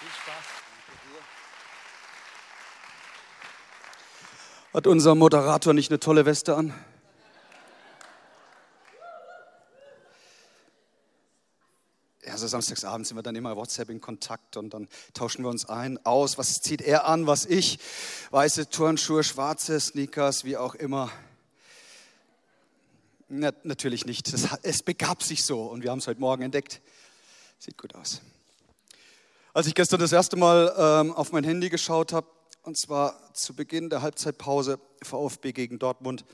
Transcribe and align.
Viel 0.00 0.08
Spaß. 0.08 0.44
Hat 4.72 4.86
unser 4.86 5.14
Moderator 5.14 5.74
nicht 5.74 5.90
eine 5.90 6.00
tolle 6.00 6.24
Weste 6.24 6.56
an? 6.56 6.72
Ja, 12.24 12.38
so 12.38 12.46
samstagsabends 12.46 13.10
sind 13.10 13.18
wir 13.18 13.22
dann 13.22 13.36
immer 13.36 13.56
WhatsApp 13.56 13.90
in 13.90 14.00
Kontakt 14.00 14.56
und 14.56 14.72
dann 14.72 14.88
tauschen 15.12 15.44
wir 15.44 15.50
uns 15.50 15.68
ein, 15.68 16.02
aus. 16.06 16.38
Was 16.38 16.62
zieht 16.62 16.80
er 16.80 17.04
an, 17.04 17.26
was 17.26 17.44
ich? 17.44 17.78
Weiße 18.30 18.70
Turnschuhe, 18.70 19.22
schwarze 19.22 19.78
Sneakers, 19.78 20.44
wie 20.44 20.56
auch 20.56 20.74
immer. 20.76 21.10
Na, 23.28 23.52
natürlich 23.64 24.06
nicht. 24.06 24.32
Es, 24.32 24.48
es 24.62 24.82
begab 24.82 25.22
sich 25.22 25.44
so 25.44 25.64
und 25.64 25.82
wir 25.82 25.90
haben 25.90 25.98
es 25.98 26.06
heute 26.06 26.20
Morgen 26.20 26.42
entdeckt. 26.42 26.80
Sieht 27.58 27.76
gut 27.76 27.94
aus. 27.94 28.22
Als 29.60 29.66
ich 29.66 29.74
gestern 29.74 30.00
das 30.00 30.12
erste 30.12 30.38
Mal 30.38 30.74
ähm, 30.78 31.12
auf 31.12 31.32
mein 31.32 31.44
Handy 31.44 31.68
geschaut 31.68 32.14
habe, 32.14 32.26
und 32.62 32.78
zwar 32.78 33.34
zu 33.34 33.52
Beginn 33.52 33.90
der 33.90 34.00
Halbzeitpause 34.00 34.80
VfB 35.02 35.52
gegen 35.52 35.78
Dortmund, 35.78 36.24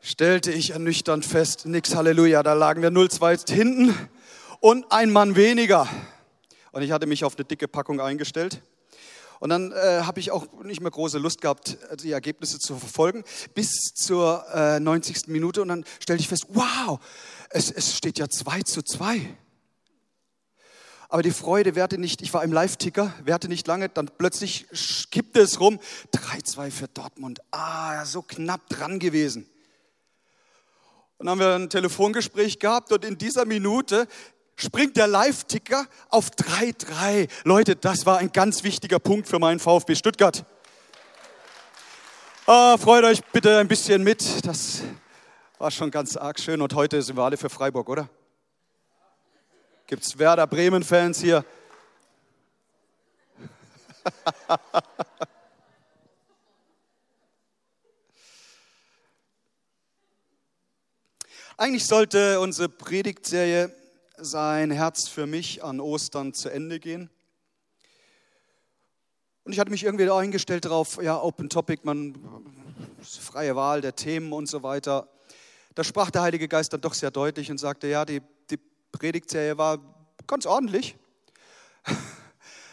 stellte 0.00 0.50
ich 0.50 0.70
ernüchternd 0.70 1.26
fest, 1.26 1.66
nix 1.66 1.94
Halleluja, 1.94 2.42
da 2.42 2.54
lagen 2.54 2.80
wir 2.80 2.88
0-2 2.88 3.52
hinten 3.52 3.94
und 4.60 4.90
ein 4.90 5.10
Mann 5.10 5.36
weniger. 5.36 5.86
Und 6.72 6.80
ich 6.80 6.92
hatte 6.92 7.06
mich 7.06 7.26
auf 7.26 7.36
eine 7.36 7.44
dicke 7.44 7.68
Packung 7.68 8.00
eingestellt. 8.00 8.62
Und 9.38 9.50
dann 9.50 9.72
äh, 9.72 10.00
habe 10.00 10.18
ich 10.18 10.30
auch 10.30 10.46
nicht 10.64 10.80
mehr 10.80 10.90
große 10.90 11.18
Lust 11.18 11.42
gehabt, 11.42 11.76
die 12.02 12.12
Ergebnisse 12.12 12.58
zu 12.58 12.78
verfolgen, 12.78 13.22
bis 13.54 13.92
zur 13.94 14.46
äh, 14.54 14.80
90. 14.80 15.26
Minute. 15.26 15.60
Und 15.60 15.68
dann 15.68 15.84
stellte 16.00 16.22
ich 16.22 16.28
fest, 16.30 16.46
wow, 16.48 17.00
es, 17.50 17.70
es 17.70 17.94
steht 17.94 18.18
ja 18.18 18.30
2 18.30 18.62
zu 18.62 18.80
2. 18.80 19.36
Aber 21.10 21.22
die 21.22 21.30
Freude 21.30 21.74
währte 21.74 21.96
nicht, 21.96 22.20
ich 22.20 22.34
war 22.34 22.44
im 22.44 22.52
Live-Ticker, 22.52 23.14
währte 23.24 23.48
nicht 23.48 23.66
lange, 23.66 23.88
dann 23.88 24.10
plötzlich 24.18 24.66
kippte 25.10 25.40
es 25.40 25.58
rum. 25.58 25.80
3-2 26.12 26.70
für 26.70 26.88
Dortmund. 26.88 27.40
Ah, 27.50 28.04
so 28.04 28.20
knapp 28.20 28.68
dran 28.68 28.98
gewesen. 28.98 29.48
Und 31.16 31.26
dann 31.26 31.30
haben 31.30 31.40
wir 31.40 31.54
ein 31.54 31.70
Telefongespräch 31.70 32.58
gehabt 32.58 32.92
und 32.92 33.04
in 33.06 33.16
dieser 33.16 33.46
Minute 33.46 34.06
springt 34.54 34.96
der 34.98 35.06
Live-Ticker 35.06 35.86
auf 36.10 36.28
3-3. 36.30 37.28
Leute, 37.44 37.74
das 37.74 38.04
war 38.04 38.18
ein 38.18 38.30
ganz 38.30 38.62
wichtiger 38.62 38.98
Punkt 38.98 39.28
für 39.28 39.38
meinen 39.38 39.60
VfB 39.60 39.94
Stuttgart. 39.94 40.44
Ah, 42.46 42.76
freut 42.76 43.04
euch 43.04 43.24
bitte 43.32 43.58
ein 43.58 43.68
bisschen 43.68 44.02
mit. 44.04 44.46
Das 44.46 44.82
war 45.58 45.70
schon 45.70 45.90
ganz 45.90 46.16
arg 46.16 46.38
schön. 46.38 46.60
Und 46.60 46.74
heute 46.74 47.00
sind 47.02 47.16
wir 47.16 47.24
alle 47.24 47.38
für 47.38 47.48
Freiburg, 47.48 47.88
oder? 47.88 48.10
Gibt 49.88 50.04
es 50.04 50.16
Werder 50.18 50.46
Bremen-Fans 50.46 51.18
hier? 51.18 51.42
Eigentlich 61.56 61.86
sollte 61.86 62.38
unsere 62.38 62.68
Predigtserie 62.68 63.74
sein 64.18 64.70
Herz 64.70 65.08
für 65.08 65.26
mich 65.26 65.64
an 65.64 65.80
Ostern 65.80 66.34
zu 66.34 66.50
Ende 66.50 66.80
gehen. 66.80 67.08
Und 69.44 69.54
ich 69.54 69.58
hatte 69.58 69.70
mich 69.70 69.84
irgendwie 69.84 70.10
eingestellt 70.10 70.66
darauf, 70.66 71.02
ja, 71.02 71.18
Open 71.18 71.48
Topic, 71.48 71.80
man, 71.84 72.14
freie 73.02 73.56
Wahl 73.56 73.80
der 73.80 73.96
Themen 73.96 74.34
und 74.34 74.50
so 74.50 74.62
weiter. 74.62 75.08
Da 75.74 75.82
sprach 75.82 76.10
der 76.10 76.20
Heilige 76.20 76.46
Geist 76.46 76.74
dann 76.74 76.82
doch 76.82 76.92
sehr 76.92 77.10
deutlich 77.10 77.50
und 77.50 77.56
sagte, 77.56 77.86
ja, 77.86 78.04
die, 78.04 78.20
die 78.20 78.26
Predigtserie 78.98 79.56
war 79.56 79.78
ganz 80.26 80.44
ordentlich, 80.44 80.96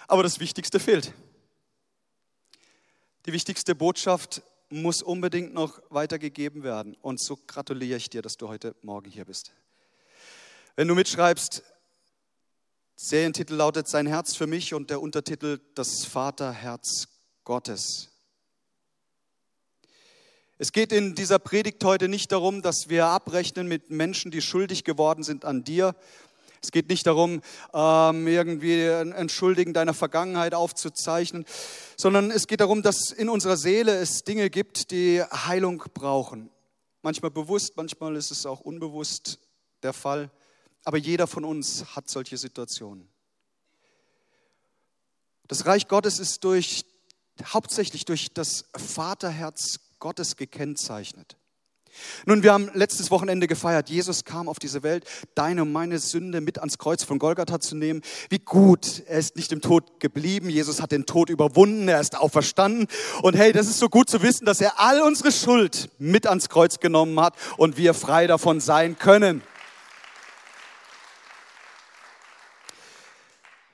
aber 0.08 0.24
das 0.24 0.40
Wichtigste 0.40 0.80
fehlt. 0.80 1.14
Die 3.26 3.34
wichtigste 3.34 3.76
Botschaft 3.76 4.42
muss 4.70 5.04
unbedingt 5.04 5.54
noch 5.54 5.80
weitergegeben 5.90 6.64
werden. 6.64 6.96
Und 7.02 7.22
so 7.22 7.38
gratuliere 7.48 7.98
ich 7.98 8.10
dir, 8.10 8.22
dass 8.22 8.38
du 8.38 8.48
heute 8.48 8.76
Morgen 8.82 9.10
hier 9.10 9.26
bist. 9.26 9.52
Wenn 10.76 10.88
du 10.88 10.96
mitschreibst, 10.96 11.64
Serientitel 12.96 13.54
lautet 13.54 13.88
Sein 13.88 14.08
Herz 14.08 14.36
für 14.36 14.48
mich 14.48 14.74
und 14.74 14.90
der 14.90 15.02
Untertitel 15.02 15.60
Das 15.76 16.06
Vaterherz 16.06 17.08
Gottes. 17.44 18.15
Es 20.58 20.72
geht 20.72 20.94
in 20.94 21.16
dieser 21.16 21.38
Predigt 21.38 21.84
heute 21.84 22.08
nicht 22.08 22.32
darum, 22.32 22.62
dass 22.62 22.88
wir 22.88 23.08
abrechnen 23.08 23.68
mit 23.68 23.90
Menschen, 23.90 24.32
die 24.32 24.42
schuldig 24.42 24.86
geworden 24.86 25.22
sind 25.22 25.44
an 25.44 25.66
dir. 25.66 25.98
Es 26.64 26.72
geht 26.72 26.88
nicht 26.88 27.06
darum, 27.06 27.42
ähm, 27.74 28.26
irgendwie 28.26 28.88
ein 28.90 29.28
Schuldigen 29.28 29.74
deiner 29.74 29.94
Vergangenheit 29.94 30.54
aufzuzeichnen, 30.54 31.44
sondern 31.98 32.32
es 32.32 32.48
geht 32.48 32.62
darum, 32.62 32.84
dass 32.84 33.12
in 33.12 33.28
unserer 33.28 33.58
Seele 33.58 33.98
es 33.98 34.24
Dinge 34.24 34.50
gibt, 34.50 34.92
die 34.92 35.22
Heilung 35.24 35.84
brauchen. 35.94 36.50
Manchmal 37.02 37.32
bewusst, 37.32 37.76
manchmal 37.76 38.16
ist 38.16 38.32
es 38.32 38.46
auch 38.46 38.62
unbewusst 38.62 39.40
der 39.84 39.92
Fall. 39.92 40.32
Aber 40.86 40.98
jeder 40.98 41.28
von 41.28 41.44
uns 41.44 41.98
hat 41.98 42.10
solche 42.10 42.38
Situationen. 42.38 43.10
Das 45.50 45.66
Reich 45.66 45.90
Gottes 45.90 46.18
ist 46.18 46.46
durch, 46.46 46.86
hauptsächlich 47.44 48.06
durch 48.06 48.34
das 48.34 48.70
Vaterherz 48.74 49.82
Gottes 50.06 50.36
gekennzeichnet. 50.36 51.36
Nun, 52.28 52.44
wir 52.44 52.54
haben 52.54 52.70
letztes 52.76 53.10
Wochenende 53.10 53.48
gefeiert, 53.48 53.90
Jesus 53.90 54.24
kam 54.24 54.48
auf 54.48 54.60
diese 54.60 54.84
Welt, 54.84 55.04
deine 55.34 55.64
und 55.64 55.72
meine 55.72 55.98
Sünde 55.98 56.42
mit 56.42 56.60
ans 56.60 56.78
Kreuz 56.78 57.04
von 57.04 57.18
Golgatha 57.18 57.60
zu 57.60 57.76
nehmen. 57.76 58.04
Wie 58.30 58.38
gut, 58.38 59.02
er 59.08 59.18
ist 59.18 59.36
nicht 59.36 59.52
im 59.52 59.62
Tod 59.62 60.00
geblieben, 60.00 60.48
Jesus 60.48 60.80
hat 60.80 60.92
den 60.92 61.08
Tod 61.08 61.32
überwunden, 61.32 61.88
er 61.88 62.00
ist 62.00 62.20
auferstanden. 62.20 62.86
Und 63.24 63.36
hey, 63.36 63.52
das 63.52 63.66
ist 63.66 63.80
so 63.80 63.90
gut 63.90 64.08
zu 64.08 64.22
wissen, 64.22 64.46
dass 64.46 64.62
er 64.62 64.80
all 64.80 65.02
unsere 65.02 65.32
Schuld 65.32 65.90
mit 65.98 66.28
ans 66.28 66.50
Kreuz 66.50 66.80
genommen 66.80 67.20
hat 67.20 67.34
und 67.58 67.78
wir 67.78 67.96
frei 67.96 68.28
davon 68.28 68.60
sein 68.60 69.00
können. 69.00 69.42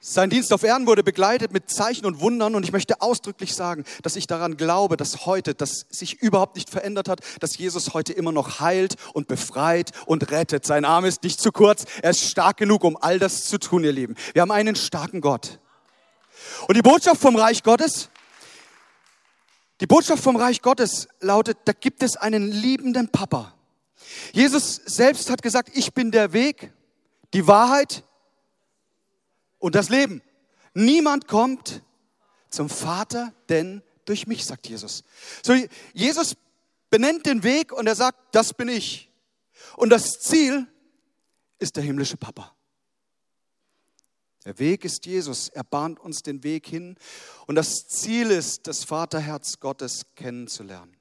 Sein 0.04 0.32
Dienst 0.32 0.52
auf 0.52 0.64
Erden 0.64 0.88
wurde 0.88 1.04
begleitet 1.04 1.54
mit 1.54 1.70
Zeichen 1.70 2.08
und 2.08 2.22
Wundern 2.22 2.56
und 2.56 2.64
ich 2.64 2.72
möchte 2.72 3.02
ausdrücklich 3.02 3.54
sagen, 3.54 3.86
dass 4.02 4.16
ich 4.16 4.26
daran 4.26 4.58
glaube, 4.58 4.98
dass 4.98 5.28
heute, 5.28 5.54
das 5.54 5.86
sich 5.92 6.24
überhaupt 6.24 6.56
nicht 6.56 6.72
verändert 6.72 7.08
hat, 7.08 7.20
dass 7.40 7.56
Jesus 7.56 7.94
heute 7.94 8.12
immer 8.12 8.32
noch 8.32 8.60
heilt 8.60 8.96
und 9.14 9.28
befreit 9.28 9.92
und 10.08 10.32
rettet. 10.32 10.66
Sein 10.66 10.86
Arm 10.86 11.06
ist 11.06 11.22
nicht 11.22 11.40
zu 11.40 11.52
kurz, 11.52 11.86
er 12.02 12.10
ist 12.10 12.24
stark 12.24 12.58
genug, 12.58 12.84
um 12.84 12.98
all 13.00 13.20
das 13.20 13.46
zu 13.46 13.60
tun, 13.60 13.84
ihr 13.84 13.92
Lieben. 13.92 14.16
Wir 14.34 14.42
haben 14.42 14.50
einen 14.50 14.76
starken 14.76 15.22
Gott. 15.22 15.60
Und 16.68 16.76
die 16.76 16.82
Botschaft 16.82 17.22
vom 17.22 17.36
Reich 17.36 17.62
Gottes, 17.62 18.10
die 19.82 19.88
Botschaft 19.88 20.24
vom 20.24 20.36
Reich 20.36 20.64
Gottes 20.64 21.10
lautet, 21.20 21.60
da 21.66 21.74
gibt 21.74 22.02
es 22.02 22.18
einen 22.18 22.52
liebenden 22.52 23.10
Papa. 23.10 23.54
Jesus 24.34 24.82
selbst 24.84 25.30
hat 25.30 25.44
gesagt, 25.44 25.70
ich 25.76 25.94
bin 25.94 26.10
der 26.10 26.34
Weg, 26.34 26.74
die 27.36 27.46
Wahrheit 27.46 28.04
und 29.62 29.76
das 29.76 29.88
Leben. 29.88 30.22
Niemand 30.74 31.28
kommt 31.28 31.82
zum 32.50 32.70
Vater, 32.70 33.34
denn 33.48 33.82
durch 34.04 34.28
mich, 34.28 34.46
sagt 34.46 34.68
Jesus. 34.68 35.04
So, 35.42 35.54
Jesus 35.94 36.36
benennt 36.90 37.26
den 37.26 37.44
Weg 37.44 37.72
und 37.72 37.88
er 37.88 37.96
sagt, 37.96 38.36
das 38.36 38.54
bin 38.54 38.68
ich. 38.68 39.10
Und 39.78 39.90
das 39.90 40.20
Ziel 40.20 40.68
ist 41.60 41.78
der 41.78 41.84
himmlische 41.84 42.18
Papa. 42.18 42.54
Der 44.44 44.58
Weg 44.58 44.84
ist 44.84 45.06
Jesus. 45.06 45.50
Er 45.50 45.64
bahnt 45.64 46.00
uns 46.00 46.24
den 46.24 46.44
Weg 46.44 46.68
hin. 46.68 46.98
Und 47.46 47.56
das 47.56 47.88
Ziel 47.88 48.32
ist, 48.32 48.66
das 48.68 48.84
Vaterherz 48.84 49.60
Gottes 49.60 50.08
kennenzulernen. 50.16 50.98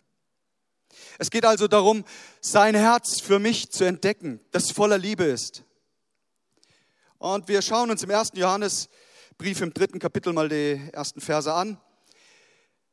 Es 1.19 1.31
geht 1.31 1.47
also 1.47 1.67
darum, 1.67 2.05
sein 2.43 2.75
Herz 2.75 3.21
für 3.23 3.39
mich 3.39 3.71
zu 3.71 3.85
entdecken, 3.85 4.41
das 4.51 4.71
voller 4.71 4.99
Liebe 4.99 5.25
ist. 5.25 5.65
Und 7.21 7.49
wir 7.49 7.61
schauen 7.61 7.91
uns 7.91 8.03
im 8.03 8.09
ersten 8.09 8.39
Johannesbrief 8.39 9.61
im 9.61 9.75
dritten 9.75 9.99
Kapitel 9.99 10.33
mal 10.33 10.49
die 10.49 10.81
ersten 10.91 11.21
Verse 11.21 11.53
an. 11.53 11.79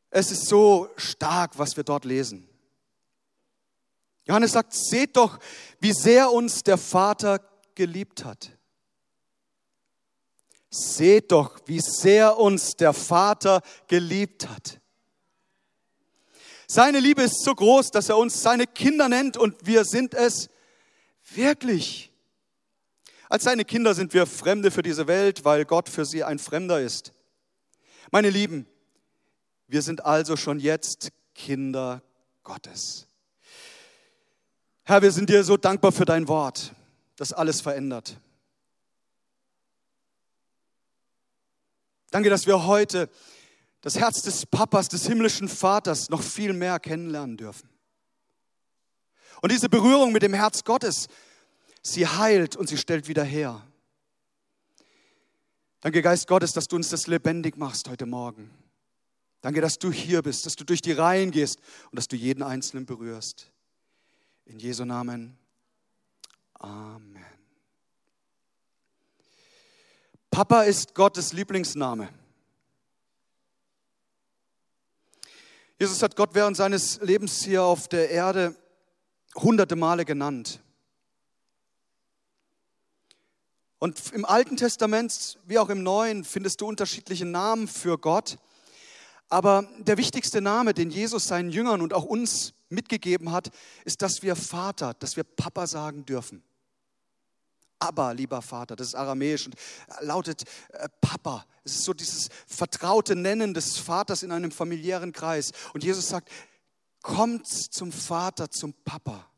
Es 0.09 0.31
ist 0.31 0.49
so 0.49 0.89
stark, 0.97 1.57
was 1.57 1.77
wir 1.77 1.85
dort 1.85 2.03
lesen. 2.03 2.45
Johannes 4.25 4.51
sagt, 4.51 4.73
seht 4.73 5.15
doch, 5.15 5.39
wie 5.79 5.93
sehr 5.93 6.29
uns 6.29 6.61
der 6.61 6.77
Vater 6.77 7.39
geliebt 7.73 8.25
hat. 8.25 8.51
Seht 10.69 11.31
doch, 11.31 11.61
wie 11.65 11.79
sehr 11.79 12.37
uns 12.37 12.75
der 12.75 12.91
Vater 12.91 13.61
geliebt 13.87 14.49
hat. 14.49 14.81
Seine 16.67 16.99
Liebe 16.99 17.23
ist 17.23 17.45
so 17.45 17.55
groß, 17.55 17.91
dass 17.91 18.09
er 18.09 18.17
uns 18.17 18.41
seine 18.41 18.67
Kinder 18.67 19.07
nennt 19.07 19.37
und 19.37 19.65
wir 19.65 19.85
sind 19.85 20.13
es 20.13 20.49
wirklich. 21.33 22.06
Als 23.29 23.43
seine 23.43 23.65
Kinder 23.65 23.93
sind 23.93 24.13
wir 24.13 24.25
Fremde 24.25 24.71
für 24.71 24.83
diese 24.83 25.07
Welt, 25.07 25.43
weil 25.43 25.65
Gott 25.65 25.89
für 25.89 26.05
sie 26.05 26.23
ein 26.23 26.39
Fremder 26.39 26.81
ist. 26.81 27.13
Meine 28.11 28.29
Lieben, 28.29 28.65
wir 29.67 29.81
sind 29.81 30.05
also 30.05 30.37
schon 30.37 30.59
jetzt 30.59 31.11
Kinder 31.35 32.01
Gottes. 32.43 33.07
Herr, 34.83 35.01
wir 35.01 35.11
sind 35.11 35.29
dir 35.29 35.43
so 35.43 35.57
dankbar 35.57 35.91
für 35.91 36.05
dein 36.05 36.29
Wort, 36.29 36.73
das 37.17 37.33
alles 37.33 37.59
verändert. 37.59 38.17
Danke, 42.09 42.29
dass 42.29 42.47
wir 42.47 42.65
heute 42.65 43.09
das 43.81 43.99
Herz 43.99 44.21
des 44.21 44.45
Papas, 44.45 44.87
des 44.87 45.05
himmlischen 45.05 45.49
Vaters 45.49 46.09
noch 46.09 46.23
viel 46.23 46.53
mehr 46.53 46.79
kennenlernen 46.79 47.35
dürfen. 47.35 47.69
Und 49.41 49.51
diese 49.51 49.67
Berührung 49.67 50.13
mit 50.13 50.23
dem 50.23 50.33
Herz 50.33 50.63
Gottes, 50.63 51.07
sie 51.81 52.07
heilt 52.07 52.55
und 52.55 52.67
sie 52.67 52.77
stellt 52.77 53.07
wieder 53.07 53.23
her. 53.23 53.65
Danke, 55.81 56.01
Geist 56.01 56.27
Gottes, 56.27 56.53
dass 56.53 56.67
du 56.67 56.75
uns 56.75 56.89
das 56.89 57.07
lebendig 57.07 57.57
machst 57.57 57.89
heute 57.89 58.05
Morgen. 58.05 58.49
Danke, 59.41 59.61
dass 59.61 59.77
du 59.77 59.91
hier 59.91 60.21
bist, 60.21 60.45
dass 60.45 60.55
du 60.55 60.63
durch 60.63 60.81
die 60.81 60.91
Reihen 60.91 61.31
gehst 61.31 61.59
und 61.91 61.95
dass 61.95 62.07
du 62.07 62.15
jeden 62.15 62.43
Einzelnen 62.43 62.85
berührst. 62.85 63.51
In 64.45 64.59
Jesu 64.59 64.85
Namen. 64.85 65.37
Amen. 66.55 67.25
Papa 70.31 70.63
ist 70.63 70.95
Gottes 70.95 71.33
Lieblingsname. 71.33 72.09
Jesus 75.79 76.01
hat 76.01 76.15
Gott 76.15 76.33
während 76.33 76.57
seines 76.57 76.99
Lebens 77.01 77.43
hier 77.43 77.63
auf 77.63 77.87
der 77.87 78.09
Erde 78.09 78.55
hunderte 79.35 79.75
Male 79.75 80.05
genannt. 80.05 80.59
Und 83.79 84.11
im 84.13 84.25
Alten 84.25 84.57
Testament 84.57 85.37
wie 85.45 85.59
auch 85.59 85.69
im 85.69 85.83
Neuen 85.83 86.23
findest 86.23 86.61
du 86.61 86.67
unterschiedliche 86.67 87.25
Namen 87.25 87.67
für 87.67 87.97
Gott. 87.97 88.37
Aber 89.29 89.67
der 89.79 89.97
wichtigste 89.97 90.41
Name, 90.41 90.73
den 90.73 90.89
Jesus 90.89 91.27
seinen 91.27 91.51
Jüngern 91.51 91.81
und 91.81 91.93
auch 91.93 92.05
uns 92.05 92.53
mitgegeben 92.69 93.31
hat, 93.31 93.49
ist, 93.85 94.01
dass 94.01 94.23
wir 94.23 94.35
Vater, 94.35 94.93
dass 94.95 95.15
wir 95.15 95.23
Papa 95.23 95.67
sagen 95.67 96.05
dürfen. 96.05 96.43
Aber, 97.79 98.13
lieber 98.15 98.41
Vater, 98.41 98.75
das 98.75 98.87
ist 98.87 98.95
aramäisch 98.95 99.45
und 99.45 99.55
lautet 99.99 100.43
äh, 100.69 100.89
Papa. 100.99 101.45
Es 101.63 101.75
ist 101.75 101.83
so 101.83 101.93
dieses 101.93 102.29
vertraute 102.47 103.15
Nennen 103.15 103.53
des 103.53 103.77
Vaters 103.77 104.23
in 104.23 104.31
einem 104.31 104.51
familiären 104.51 105.11
Kreis. 105.11 105.51
Und 105.73 105.83
Jesus 105.83 106.09
sagt, 106.09 106.31
kommt 107.03 107.47
zum 107.47 107.91
Vater, 107.91 108.49
zum 108.49 108.73
Papa. 108.83 109.29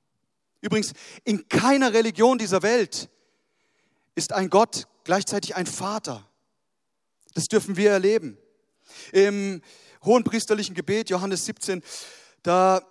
Übrigens, 0.61 0.93
in 1.25 1.49
keiner 1.49 1.91
Religion 1.91 2.37
dieser 2.37 2.61
Welt 2.61 3.09
ist 4.19 4.33
ein 4.33 4.49
Gott 4.49 4.85
gleichzeitig 5.05 5.55
ein 5.55 5.65
Vater. 5.65 6.27
Das 7.35 7.47
dürfen 7.47 7.77
wir 7.77 7.91
erleben. 7.91 8.37
Im 9.13 9.61
hohen 10.03 10.25
priesterlichen 10.25 10.75
Gebet, 10.75 11.09
Johannes 11.09 11.45
17, 11.45 11.81
da 12.43 12.81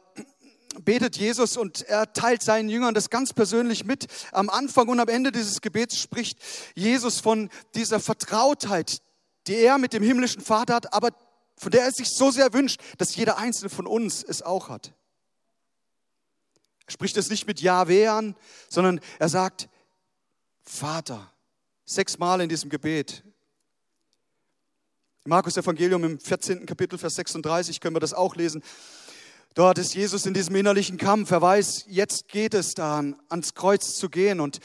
betet 0.83 1.19
Jesus 1.19 1.59
und 1.59 1.83
er 1.83 2.15
teilt 2.15 2.43
seinen 2.43 2.71
Jüngern 2.71 2.95
das 2.95 3.11
ganz 3.11 3.35
persönlich 3.35 3.85
mit. 3.85 4.07
Am 4.33 4.49
Anfang 4.49 4.89
und 4.89 5.01
am 5.01 5.09
Ende 5.09 5.31
dieses 5.31 5.61
Gebets 5.61 5.99
spricht 5.99 6.39
Jesus 6.75 7.21
von 7.21 7.51
dieser 7.75 8.01
Vertrautheit, 8.01 9.03
die 9.47 9.57
er 9.57 9.77
mit 9.77 9.93
dem 9.93 10.03
himmlischen 10.03 10.41
Vater 10.41 10.77
hat, 10.77 10.95
aber 10.95 11.11
von 11.59 11.71
der 11.71 11.83
er 11.83 11.93
sich 11.93 12.09
so 12.09 12.31
sehr 12.31 12.55
wünscht, 12.55 12.81
dass 12.97 13.17
jeder 13.17 13.37
einzelne 13.37 13.69
von 13.69 13.87
uns 13.87 14.23
es 14.23 14.41
auch 14.41 14.71
hat. 14.71 14.95
Er 16.87 16.93
spricht 16.93 17.19
es 17.19 17.29
nicht 17.29 17.47
mit 17.47 17.61
Jahwe 17.61 18.11
an, 18.11 18.35
sondern 18.71 19.01
er 19.19 19.29
sagt, 19.29 19.69
Vater. 20.69 21.33
Sechsmal 21.85 22.43
in 22.43 22.49
diesem 22.49 22.69
Gebet. 22.69 23.25
Im 25.25 25.31
Markus 25.31 25.57
Evangelium 25.57 26.05
im 26.05 26.21
14. 26.21 26.67
Kapitel, 26.67 26.99
Vers 26.99 27.15
36 27.17 27.81
können 27.81 27.97
wir 27.97 28.01
das 28.01 28.13
auch 28.13 28.37
lesen. 28.37 28.63
Dort 29.55 29.79
ist 29.79 29.95
Jesus 29.95 30.27
in 30.27 30.35
diesem 30.35 30.55
innerlichen 30.55 30.99
Kampf. 30.99 31.31
Er 31.31 31.41
weiß, 31.41 31.87
jetzt 31.89 32.29
geht 32.29 32.53
es 32.53 32.75
daran, 32.75 33.17
ans 33.31 33.55
Kreuz 33.55 33.97
zu 33.97 34.11
gehen. 34.11 34.41
Und 34.41 34.61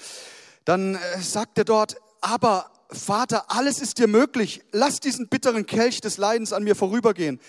dann 0.65 0.95
äh, 0.95 1.21
sagt 1.21 1.57
er 1.57 1.63
dort, 1.63 1.95
aber 2.19 2.69
Vater, 2.89 3.49
alles 3.49 3.79
ist 3.81 3.97
dir 3.97 4.07
möglich. 4.07 4.61
Lass 4.71 4.99
diesen 4.99 5.29
bitteren 5.29 5.65
Kelch 5.65 6.01
des 6.01 6.17
Leidens 6.17 6.53
an 6.53 6.63
mir 6.63 6.75
vorübergehen. 6.75 7.39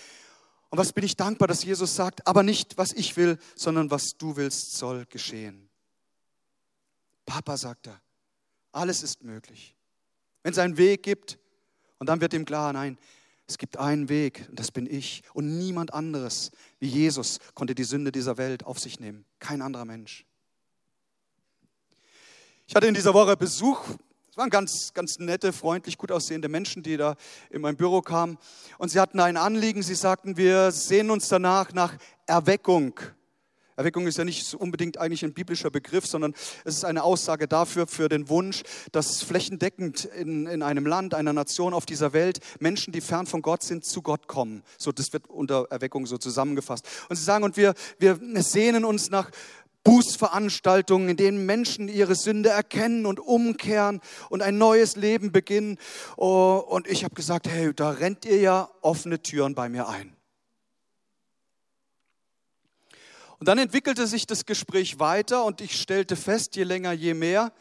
Und 0.69 0.79
was 0.79 0.93
bin 0.93 1.03
ich 1.03 1.17
dankbar, 1.17 1.47
dass 1.47 1.63
Jesus 1.63 1.95
sagt, 1.95 2.25
aber 2.25 2.41
nicht, 2.41 2.77
was 2.77 2.93
ich 2.93 3.15
will, 3.17 3.37
sondern 3.55 3.91
was 3.91 4.17
du 4.17 4.37
willst, 4.37 4.77
soll 4.77 5.05
geschehen. 5.05 5.69
Papa, 7.25 7.57
sagt 7.57 7.87
er, 7.87 8.01
alles 8.75 9.03
ist 9.03 9.23
möglich. 9.23 9.75
Wenn 10.43 10.51
es 10.53 10.59
einen 10.59 10.77
Weg 10.77 11.03
gibt, 11.03 11.39
und 11.97 12.09
dann 12.09 12.21
wird 12.21 12.33
ihm 12.33 12.45
klar, 12.45 12.73
nein, 12.73 12.97
es 13.47 13.57
gibt 13.57 13.77
einen 13.77 14.09
Weg, 14.09 14.45
und 14.49 14.59
das 14.59 14.71
bin 14.71 14.85
ich. 14.85 15.23
Und 15.33 15.57
niemand 15.57 15.93
anderes 15.93 16.51
wie 16.79 16.87
Jesus 16.87 17.39
konnte 17.53 17.75
die 17.75 17.83
Sünde 17.83 18.11
dieser 18.11 18.37
Welt 18.37 18.65
auf 18.65 18.79
sich 18.79 18.99
nehmen. 18.99 19.25
Kein 19.39 19.61
anderer 19.61 19.85
Mensch. 19.85 20.25
Ich 22.67 22.75
hatte 22.75 22.87
in 22.87 22.95
dieser 22.95 23.13
Woche 23.13 23.37
Besuch. 23.37 23.81
Es 24.29 24.37
waren 24.37 24.49
ganz, 24.49 24.91
ganz 24.93 25.19
nette, 25.19 25.53
freundlich, 25.53 25.97
gut 25.97 26.11
aussehende 26.11 26.49
Menschen, 26.49 26.81
die 26.83 26.97
da 26.97 27.15
in 27.51 27.61
mein 27.61 27.77
Büro 27.77 28.01
kamen. 28.01 28.37
Und 28.79 28.89
sie 28.89 28.99
hatten 28.99 29.19
ein 29.19 29.37
Anliegen. 29.37 29.83
Sie 29.83 29.95
sagten, 29.95 30.35
wir 30.35 30.71
sehen 30.71 31.11
uns 31.11 31.27
danach 31.27 31.71
nach 31.73 31.95
Erweckung. 32.25 32.99
Erweckung 33.77 34.07
ist 34.07 34.17
ja 34.17 34.23
nicht 34.23 34.53
unbedingt 34.53 34.97
eigentlich 34.97 35.23
ein 35.23 35.33
biblischer 35.33 35.69
Begriff, 35.69 36.05
sondern 36.05 36.33
es 36.63 36.75
ist 36.75 36.85
eine 36.85 37.03
Aussage 37.03 37.47
dafür, 37.47 37.87
für 37.87 38.07
den 38.07 38.29
Wunsch, 38.29 38.63
dass 38.91 39.21
flächendeckend 39.21 40.05
in, 40.05 40.47
in 40.47 40.61
einem 40.63 40.85
Land, 40.85 41.13
einer 41.13 41.33
Nation 41.33 41.73
auf 41.73 41.85
dieser 41.85 42.13
Welt 42.13 42.39
Menschen, 42.59 42.93
die 42.93 43.01
fern 43.01 43.27
von 43.27 43.41
Gott 43.41 43.63
sind, 43.63 43.83
zu 43.83 44.01
Gott 44.01 44.27
kommen. 44.27 44.63
So, 44.77 44.91
das 44.91 45.11
wird 45.11 45.29
unter 45.29 45.67
Erweckung 45.69 46.05
so 46.05 46.17
zusammengefasst. 46.17 46.87
Und 47.09 47.15
sie 47.17 47.23
sagen, 47.23 47.43
und 47.43 47.57
wir, 47.57 47.73
wir 47.99 48.17
sehnen 48.41 48.85
uns 48.85 49.09
nach 49.09 49.29
Bußveranstaltungen, 49.83 51.09
in 51.09 51.17
denen 51.17 51.45
Menschen 51.45 51.87
ihre 51.87 52.15
Sünde 52.15 52.49
erkennen 52.49 53.05
und 53.05 53.19
umkehren 53.19 54.01
und 54.29 54.41
ein 54.41 54.57
neues 54.57 54.95
Leben 54.95 55.31
beginnen. 55.31 55.77
Oh, 56.17 56.63
und 56.67 56.87
ich 56.87 57.03
habe 57.03 57.13
gesagt, 57.13 57.47
hey, 57.47 57.73
da 57.73 57.91
rennt 57.91 58.25
ihr 58.25 58.39
ja 58.39 58.69
offene 58.81 59.21
Türen 59.21 59.53
bei 59.53 59.69
mir 59.69 59.87
ein. 59.87 60.14
Und 63.39 63.47
dann 63.47 63.57
entwickelte 63.57 64.07
sich 64.07 64.27
das 64.27 64.45
Gespräch 64.45 64.99
weiter 64.99 65.43
und 65.43 65.61
ich 65.61 65.79
stellte 65.79 66.15
fest, 66.15 66.55
je 66.55 66.63
länger, 66.63 66.93
je 66.93 67.13
mehr, 67.13 67.51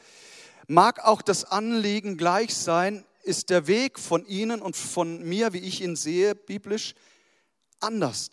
mag 0.66 1.04
auch 1.04 1.22
das 1.22 1.44
Anliegen 1.44 2.16
gleich 2.16 2.54
sein, 2.54 3.04
ist 3.22 3.50
der 3.50 3.66
Weg 3.66 3.98
von 3.98 4.24
Ihnen 4.26 4.60
und 4.60 4.76
von 4.76 5.22
mir, 5.22 5.52
wie 5.52 5.58
ich 5.58 5.82
ihn 5.82 5.96
sehe, 5.96 6.34
biblisch, 6.34 6.94
anders. 7.80 8.30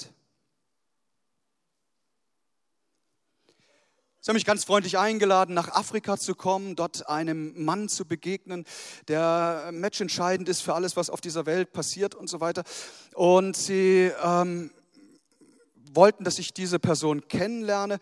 Sie 4.24 4.30
haben 4.30 4.36
mich 4.36 4.46
ganz 4.46 4.66
freundlich 4.66 5.00
eingeladen, 5.00 5.56
nach 5.56 5.70
Afrika 5.70 6.16
zu 6.16 6.36
kommen, 6.36 6.76
dort 6.76 7.10
einem 7.10 7.66
Mann 7.66 7.90
zu 7.90 8.06
begegnen, 8.06 8.66
der 9.08 9.72
matchentscheidend 9.74 10.48
ist 10.48 10.62
für 10.62 10.76
alles, 10.76 10.96
was 10.96 11.10
auf 11.10 11.22
dieser 11.22 11.48
Welt 11.48 11.74
passiert 11.74 12.14
und 12.14 12.30
so 12.30 12.40
weiter. 12.40 12.64
Und 13.16 13.58
sie 13.58 14.12
ähm, 14.24 14.70
wollten, 15.96 16.24
dass 16.24 16.40
ich 16.40 16.54
diese 16.54 16.80
Person 16.80 17.28
kennenlerne. 17.28 18.00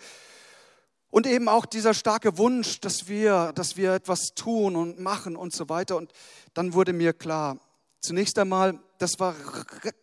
Und 1.11 1.25
eben 1.25 1.47
auch 1.47 1.65
dieser 1.65 1.93
starke 1.93 2.37
Wunsch, 2.37 2.79
dass 2.81 3.07
wir, 3.07 3.51
dass 3.53 3.77
wir 3.77 3.93
etwas 3.93 4.35
tun 4.35 4.75
und 4.75 4.99
machen 4.99 5.35
und 5.35 5.53
so 5.53 5.67
weiter. 5.69 5.97
Und 5.97 6.11
dann 6.53 6.73
wurde 6.73 6.93
mir 6.93 7.13
klar, 7.13 7.57
zunächst 7.99 8.37
einmal, 8.37 8.79
das 8.99 9.19
war 9.19 9.35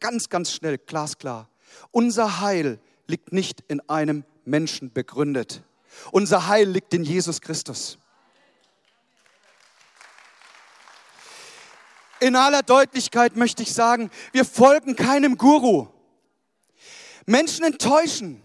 ganz, 0.01 0.29
ganz 0.29 0.53
schnell, 0.53 0.79
glasklar. 0.79 1.49
Unser 1.93 2.41
Heil 2.41 2.81
liegt 3.07 3.33
nicht 3.33 3.63
in 3.69 3.81
einem 3.89 4.25
Menschen 4.45 4.93
begründet. 4.93 5.63
Unser 6.11 6.49
Heil 6.49 6.69
liegt 6.69 6.93
in 6.93 7.05
Jesus 7.05 7.41
Christus. 7.41 7.99
In 12.19 12.35
aller 12.35 12.63
Deutlichkeit 12.63 13.37
möchte 13.37 13.63
ich 13.63 13.75
sagen, 13.75 14.11
wir 14.33 14.45
folgen 14.45 14.97
keinem 14.97 15.37
Guru. 15.37 15.89
Menschen 17.27 17.65
enttäuschen. 17.65 18.43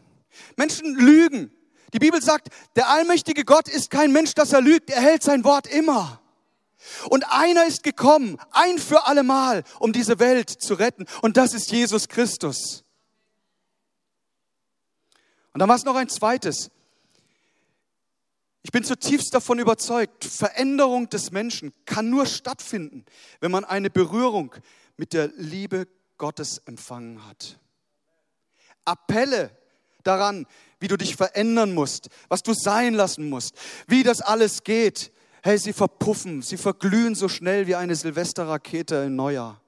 Menschen 0.58 0.96
lügen. 0.96 1.52
Die 1.94 2.00
Bibel 2.00 2.22
sagt, 2.22 2.50
der 2.76 2.90
allmächtige 2.90 3.46
Gott 3.46 3.68
ist 3.68 3.90
kein 3.90 4.12
Mensch, 4.12 4.34
dass 4.34 4.54
er 4.54 4.62
lügt. 4.62 4.90
Er 4.90 5.02
hält 5.02 5.24
sein 5.24 5.44
Wort 5.44 5.68
immer. 5.68 6.22
Und 7.10 7.26
einer 7.32 7.66
ist 7.66 7.84
gekommen, 7.84 8.38
ein 8.52 8.80
für 8.80 9.06
allemal, 9.06 9.64
um 9.80 9.94
diese 9.94 10.20
Welt 10.20 10.50
zu 10.50 10.74
retten. 10.74 11.06
Und 11.22 11.38
das 11.38 11.54
ist 11.54 11.72
Jesus 11.72 12.08
Christus. 12.08 12.84
Und 15.54 15.60
dann 15.60 15.70
war 15.70 15.76
es 15.76 15.84
noch 15.84 15.96
ein 15.96 16.10
zweites. 16.10 16.72
Ich 18.64 18.72
bin 18.72 18.84
zutiefst 18.84 19.34
davon 19.34 19.60
überzeugt, 19.60 20.24
Veränderung 20.24 21.10
des 21.10 21.32
Menschen 21.32 21.74
kann 21.86 22.10
nur 22.10 22.26
stattfinden, 22.26 23.06
wenn 23.40 23.52
man 23.52 23.66
eine 23.66 23.90
Berührung 23.90 24.56
mit 24.98 25.14
der 25.14 25.28
Liebe 25.36 25.88
Gottes 26.18 26.60
empfangen 26.66 27.28
hat. 27.28 27.60
Appelle 28.86 29.52
daran, 30.04 30.46
wie 30.80 30.88
du 30.88 30.98
dich 30.98 31.16
verändern 31.16 31.74
musst, 31.74 32.10
was 32.28 32.44
du 32.44 32.54
sein 32.54 32.94
lassen 32.94 33.30
musst, 33.30 33.56
wie 33.88 34.04
das 34.04 34.22
alles 34.22 34.64
geht. 34.64 35.12
Hey, 35.44 35.58
sie 35.58 35.74
verpuffen, 35.74 36.42
sie 36.42 36.58
verglühen 36.58 37.16
so 37.16 37.28
schnell 37.28 37.68
wie 37.68 37.76
eine 37.76 37.96
Silvesterrakete 37.96 38.96
im 39.08 39.16
Neujahr. 39.16 39.62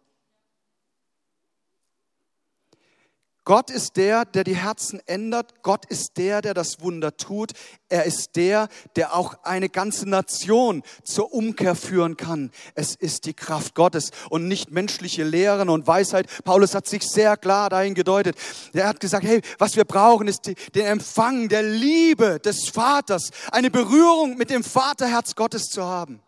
Gott 3.46 3.70
ist 3.70 3.98
der, 3.98 4.24
der 4.24 4.46
die 4.46 4.56
Herzen 4.56 5.02
ändert. 5.06 5.64
Gott 5.64 5.86
ist 5.86 6.18
der, 6.18 6.42
der 6.42 6.54
das 6.54 6.80
Wunder 6.80 7.18
tut. 7.18 7.52
Er 7.90 8.06
ist 8.06 8.38
der, 8.38 8.70
der 8.96 9.16
auch 9.16 9.44
eine 9.44 9.68
ganze 9.68 10.08
Nation 10.08 10.82
zur 11.04 11.34
Umkehr 11.34 11.76
führen 11.76 12.16
kann. 12.16 12.52
Es 12.74 12.96
ist 12.96 13.26
die 13.26 13.34
Kraft 13.34 13.76
Gottes 13.76 14.12
und 14.30 14.48
nicht 14.48 14.72
menschliche 14.72 15.26
Lehren 15.26 15.68
und 15.68 15.88
Weisheit. 15.88 16.28
Paulus 16.46 16.74
hat 16.74 16.88
sich 16.88 17.04
sehr 17.04 17.36
klar 17.36 17.70
dahin 17.70 17.96
gedeutet. 17.96 18.38
Er 18.72 18.88
hat 18.88 19.02
gesagt, 19.02 19.26
hey, 19.26 19.42
was 19.58 19.76
wir 19.76 19.84
brauchen, 19.84 20.30
ist 20.30 20.46
den 20.46 20.86
Empfang 20.86 21.50
der 21.50 21.64
Liebe 21.64 22.40
des 22.40 22.70
Vaters, 22.70 23.32
eine 23.52 23.70
Berührung 23.70 24.38
mit 24.38 24.52
dem 24.52 24.64
Vaterherz 24.64 25.36
Gottes 25.36 25.66
zu 25.66 25.84
haben. 25.84 26.22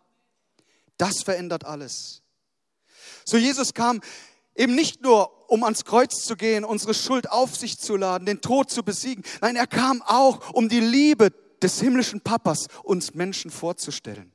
Das 0.98 1.24
verändert 1.24 1.66
alles. 1.66 2.24
So 3.24 3.38
Jesus 3.38 3.74
kam 3.74 4.02
eben 4.56 4.76
nicht 4.76 5.02
nur 5.02 5.50
um 5.50 5.64
ans 5.64 5.86
Kreuz 5.86 6.26
zu 6.26 6.36
gehen, 6.36 6.64
unsere 6.64 6.94
Schuld 6.94 7.30
auf 7.30 7.56
sich 7.56 7.78
zu 7.78 7.96
laden, 7.98 8.26
den 8.26 8.42
Tod 8.42 8.72
zu 8.72 8.84
besiegen. 8.84 9.24
Nein, 9.42 9.56
er 9.56 9.68
kam 9.68 10.02
auch, 10.02 10.54
um 10.54 10.70
die 10.70 10.80
Liebe 10.80 11.32
des 11.62 11.80
himmlischen 11.80 12.22
Papas 12.22 12.68
uns 12.84 13.14
Menschen 13.14 13.52
vorzustellen. 13.52 14.32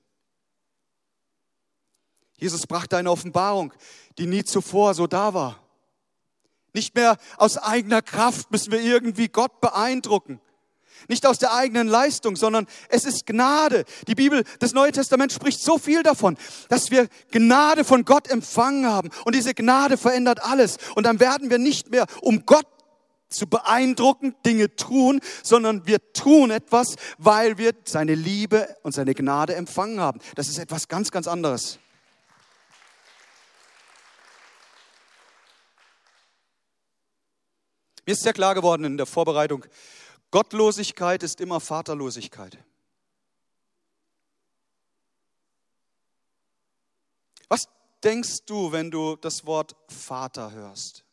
Jesus 2.36 2.66
brachte 2.66 2.96
eine 2.96 3.10
Offenbarung, 3.10 3.72
die 4.18 4.26
nie 4.26 4.44
zuvor 4.44 4.94
so 4.94 5.06
da 5.06 5.34
war. 5.34 5.62
Nicht 6.72 6.94
mehr 6.94 7.16
aus 7.36 7.58
eigener 7.58 8.00
Kraft 8.00 8.50
müssen 8.50 8.72
wir 8.72 8.80
irgendwie 8.80 9.28
Gott 9.28 9.60
beeindrucken. 9.60 10.40
Nicht 11.08 11.26
aus 11.26 11.38
der 11.38 11.54
eigenen 11.54 11.88
Leistung, 11.88 12.36
sondern 12.36 12.66
es 12.88 13.04
ist 13.04 13.26
Gnade. 13.26 13.84
Die 14.06 14.14
Bibel, 14.14 14.44
das 14.58 14.72
Neue 14.72 14.92
Testament 14.92 15.32
spricht 15.32 15.60
so 15.60 15.78
viel 15.78 16.02
davon, 16.02 16.36
dass 16.68 16.90
wir 16.90 17.08
Gnade 17.30 17.84
von 17.84 18.04
Gott 18.04 18.28
empfangen 18.30 18.86
haben. 18.86 19.10
Und 19.24 19.34
diese 19.34 19.54
Gnade 19.54 19.96
verändert 19.96 20.42
alles. 20.42 20.78
Und 20.94 21.04
dann 21.04 21.20
werden 21.20 21.50
wir 21.50 21.58
nicht 21.58 21.90
mehr, 21.90 22.06
um 22.20 22.46
Gott 22.46 22.66
zu 23.30 23.46
beeindrucken, 23.46 24.34
Dinge 24.44 24.74
tun, 24.74 25.20
sondern 25.42 25.86
wir 25.86 25.98
tun 26.12 26.50
etwas, 26.50 26.96
weil 27.18 27.58
wir 27.58 27.72
seine 27.84 28.14
Liebe 28.14 28.76
und 28.82 28.92
seine 28.92 29.14
Gnade 29.14 29.54
empfangen 29.54 30.00
haben. 30.00 30.20
Das 30.34 30.48
ist 30.48 30.58
etwas 30.58 30.88
ganz, 30.88 31.10
ganz 31.10 31.28
anderes. 31.28 31.78
Mir 38.06 38.14
ist 38.14 38.22
sehr 38.22 38.32
klar 38.32 38.56
geworden 38.56 38.84
in 38.84 38.96
der 38.96 39.06
Vorbereitung 39.06 39.64
Gottlosigkeit 40.30 41.22
ist 41.22 41.40
immer 41.40 41.60
Vaterlosigkeit. 41.60 42.56
Was 47.48 47.68
denkst 48.04 48.44
du, 48.46 48.70
wenn 48.70 48.90
du 48.90 49.16
das 49.16 49.44
Wort 49.44 49.74
Vater 49.88 50.52
hörst? 50.52 51.04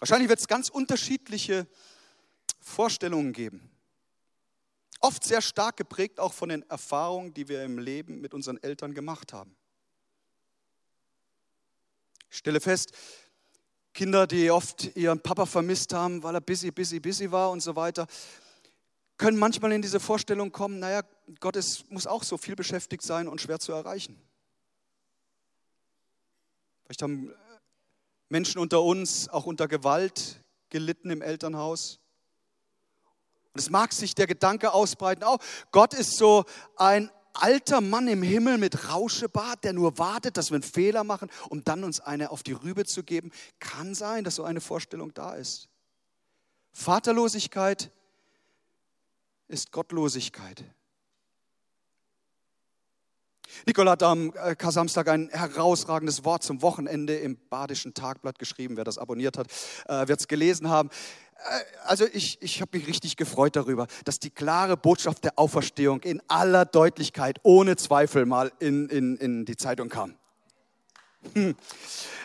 Wahrscheinlich 0.00 0.28
wird 0.28 0.40
es 0.40 0.48
ganz 0.48 0.68
unterschiedliche 0.68 1.68
Vorstellungen 2.60 3.32
geben. 3.32 3.70
Oft 4.98 5.22
sehr 5.22 5.40
stark 5.40 5.76
geprägt 5.76 6.18
auch 6.18 6.32
von 6.32 6.48
den 6.48 6.68
Erfahrungen, 6.68 7.32
die 7.32 7.46
wir 7.46 7.62
im 7.62 7.78
Leben 7.78 8.20
mit 8.20 8.34
unseren 8.34 8.56
Eltern 8.56 8.94
gemacht 8.94 9.32
haben. 9.32 9.54
Ich 12.32 12.38
stelle 12.38 12.60
fest, 12.62 12.92
Kinder, 13.92 14.26
die 14.26 14.50
oft 14.50 14.96
ihren 14.96 15.20
Papa 15.20 15.44
vermisst 15.44 15.92
haben, 15.92 16.22
weil 16.22 16.34
er 16.34 16.40
busy, 16.40 16.70
busy, 16.70 16.98
busy 16.98 17.30
war 17.30 17.50
und 17.50 17.60
so 17.60 17.76
weiter, 17.76 18.06
können 19.18 19.38
manchmal 19.38 19.70
in 19.72 19.82
diese 19.82 20.00
Vorstellung 20.00 20.50
kommen, 20.50 20.78
naja, 20.78 21.02
Gott 21.40 21.56
ist, 21.56 21.90
muss 21.90 22.06
auch 22.06 22.22
so 22.22 22.38
viel 22.38 22.56
beschäftigt 22.56 23.02
sein 23.02 23.28
und 23.28 23.42
schwer 23.42 23.58
zu 23.58 23.72
erreichen. 23.72 24.18
Vielleicht 26.84 27.02
haben 27.02 27.34
Menschen 28.30 28.60
unter 28.60 28.80
uns 28.80 29.28
auch 29.28 29.44
unter 29.44 29.68
Gewalt 29.68 30.42
gelitten 30.70 31.10
im 31.10 31.20
Elternhaus. 31.20 32.00
Und 33.52 33.60
es 33.60 33.68
mag 33.68 33.92
sich 33.92 34.14
der 34.14 34.26
Gedanke 34.26 34.72
ausbreiten, 34.72 35.22
oh, 35.22 35.36
Gott 35.70 35.92
ist 35.92 36.16
so 36.16 36.46
ein 36.76 37.10
alter 37.34 37.80
Mann 37.80 38.08
im 38.08 38.22
Himmel 38.22 38.58
mit 38.58 38.88
Rauschebart, 38.88 39.64
der 39.64 39.72
nur 39.72 39.98
wartet, 39.98 40.36
dass 40.36 40.50
wir 40.50 40.56
einen 40.56 40.62
Fehler 40.62 41.04
machen, 41.04 41.30
um 41.48 41.64
dann 41.64 41.84
uns 41.84 42.00
eine 42.00 42.30
auf 42.30 42.42
die 42.42 42.52
Rübe 42.52 42.84
zu 42.84 43.02
geben. 43.02 43.30
Kann 43.60 43.94
sein, 43.94 44.24
dass 44.24 44.36
so 44.36 44.44
eine 44.44 44.60
Vorstellung 44.60 45.14
da 45.14 45.34
ist. 45.34 45.68
Vaterlosigkeit 46.72 47.90
ist 49.48 49.72
Gottlosigkeit. 49.72 50.64
Nikola 53.66 53.92
hat 53.92 54.02
am 54.02 54.32
äh, 54.34 54.54
Kasamstag 54.56 55.08
ein 55.08 55.28
herausragendes 55.30 56.24
Wort 56.24 56.42
zum 56.42 56.62
Wochenende 56.62 57.16
im 57.16 57.36
Badischen 57.50 57.94
Tagblatt 57.94 58.38
geschrieben. 58.38 58.76
Wer 58.76 58.84
das 58.84 58.98
abonniert 58.98 59.36
hat, 59.36 59.48
äh, 59.86 60.08
wird 60.08 60.20
es 60.20 60.28
gelesen 60.28 60.68
haben. 60.68 60.90
Äh, 61.48 61.60
also 61.84 62.06
ich, 62.12 62.38
ich 62.40 62.60
habe 62.60 62.78
mich 62.78 62.86
richtig 62.86 63.16
gefreut 63.16 63.56
darüber, 63.56 63.86
dass 64.04 64.18
die 64.18 64.30
klare 64.30 64.76
Botschaft 64.76 65.24
der 65.24 65.38
Auferstehung 65.38 66.00
in 66.02 66.22
aller 66.28 66.64
Deutlichkeit, 66.64 67.38
ohne 67.42 67.76
Zweifel 67.76 68.26
mal 68.26 68.52
in, 68.58 68.88
in, 68.88 69.16
in 69.16 69.44
die 69.44 69.56
Zeitung 69.56 69.88
kam. 69.88 70.14
Hm. 71.34 71.54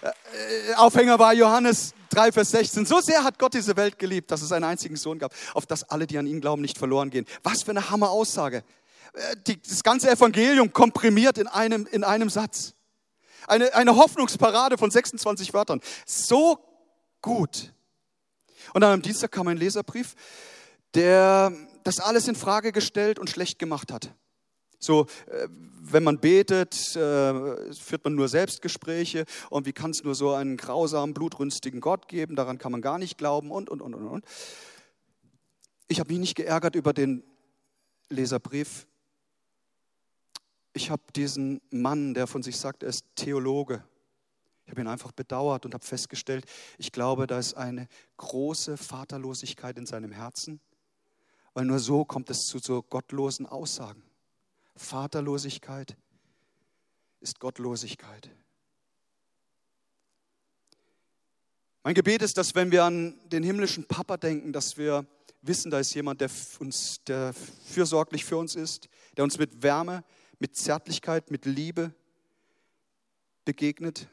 Äh, 0.01 0.73
Aufhänger 0.75 1.19
war 1.19 1.33
Johannes 1.33 1.93
3, 2.09 2.31
Vers 2.31 2.51
16. 2.51 2.85
So 2.85 2.99
sehr 2.99 3.23
hat 3.23 3.37
Gott 3.37 3.53
diese 3.53 3.75
Welt 3.75 3.99
geliebt, 3.99 4.31
dass 4.31 4.41
es 4.41 4.51
einen 4.51 4.65
einzigen 4.65 4.95
Sohn 4.95 5.19
gab, 5.19 5.33
auf 5.53 5.65
dass 5.65 5.83
alle, 5.83 6.07
die 6.07 6.17
an 6.17 6.25
ihn 6.25 6.41
glauben, 6.41 6.61
nicht 6.61 6.77
verloren 6.77 7.09
gehen. 7.09 7.25
Was 7.43 7.63
für 7.63 7.71
eine 7.71 7.89
Hammer-Aussage. 7.89 8.63
Äh, 9.13 9.53
das 9.67 9.83
ganze 9.83 10.09
Evangelium 10.09 10.73
komprimiert 10.73 11.37
in 11.37 11.47
einem, 11.47 11.87
in 11.91 12.03
einem 12.03 12.29
Satz. 12.29 12.73
Eine, 13.47 13.73
eine 13.75 13.95
Hoffnungsparade 13.95 14.77
von 14.77 14.91
26 14.91 15.53
Wörtern. 15.53 15.79
So 16.05 16.59
gut. 17.21 17.71
Und 18.73 18.81
dann 18.81 18.93
am 18.93 19.01
Dienstag 19.01 19.31
kam 19.31 19.47
ein 19.47 19.57
Leserbrief, 19.57 20.15
der 20.93 21.51
das 21.83 21.99
alles 21.99 22.27
in 22.27 22.35
Frage 22.35 22.71
gestellt 22.71 23.19
und 23.19 23.29
schlecht 23.29 23.59
gemacht 23.59 23.91
hat. 23.91 24.13
So, 24.79 25.07
äh, 25.27 25.47
wenn 25.49 26.03
man 26.03 26.19
betet, 26.19 26.95
äh, 26.95 27.73
führt 27.73 28.03
man 28.03 28.15
nur 28.15 28.27
Selbstgespräche 28.27 29.25
und 29.49 29.65
wie 29.65 29.73
kann 29.73 29.91
es 29.91 30.03
nur 30.03 30.13
so 30.13 30.33
einen 30.33 30.57
grausamen, 30.57 31.13
blutrünstigen 31.13 31.81
Gott 31.81 32.07
geben? 32.07 32.35
Daran 32.35 32.57
kann 32.57 32.71
man 32.71 32.81
gar 32.81 32.99
nicht 32.99 33.17
glauben 33.17 33.51
und, 33.51 33.69
und, 33.69 33.81
und, 33.81 33.95
und, 33.95 34.07
und. 34.07 34.25
Ich 35.87 35.99
habe 35.99 36.11
mich 36.11 36.19
nicht 36.19 36.35
geärgert 36.35 36.75
über 36.75 36.93
den 36.93 37.23
Leserbrief. 38.09 38.85
Ich 40.73 40.91
habe 40.91 41.01
diesen 41.15 41.61
Mann, 41.71 42.13
der 42.13 42.27
von 42.27 42.43
sich 42.43 42.57
sagt, 42.57 42.83
er 42.83 42.89
ist 42.89 43.03
Theologe, 43.15 43.83
ich 44.67 44.71
habe 44.71 44.81
ihn 44.81 44.87
einfach 44.87 45.13
bedauert 45.13 45.65
und 45.65 45.73
habe 45.73 45.85
festgestellt, 45.85 46.45
ich 46.77 46.91
glaube, 46.91 47.25
da 47.25 47.39
ist 47.39 47.53
eine 47.53 47.87
große 48.17 48.75
Vaterlosigkeit 48.75 49.77
in 49.77 49.85
seinem 49.85 50.11
Herzen, 50.11 50.59
weil 51.53 51.63
nur 51.63 51.79
so 51.79 52.03
kommt 52.03 52.29
es 52.29 52.47
zu 52.47 52.59
so 52.59 52.83
gottlosen 52.83 53.45
Aussagen. 53.45 54.03
Vaterlosigkeit 54.75 55.95
ist 57.21 57.39
Gottlosigkeit. 57.39 58.29
Mein 61.83 61.95
Gebet 61.95 62.21
ist, 62.21 62.37
dass 62.37 62.53
wenn 62.53 62.69
wir 62.69 62.83
an 62.83 63.17
den 63.29 63.43
himmlischen 63.43 63.85
Papa 63.85 64.17
denken, 64.17 64.51
dass 64.51 64.75
wir 64.75 65.05
wissen, 65.41 65.71
da 65.71 65.79
ist 65.79 65.93
jemand, 65.93 66.19
der 66.19 66.29
uns, 66.59 67.01
der 67.05 67.33
fürsorglich 67.33 68.25
für 68.25 68.35
uns 68.35 68.53
ist, 68.53 68.89
der 69.15 69.23
uns 69.23 69.37
mit 69.37 69.63
Wärme, 69.63 70.03
mit 70.39 70.57
Zärtlichkeit, 70.57 71.31
mit 71.31 71.45
Liebe 71.45 71.93
begegnet 73.45 74.09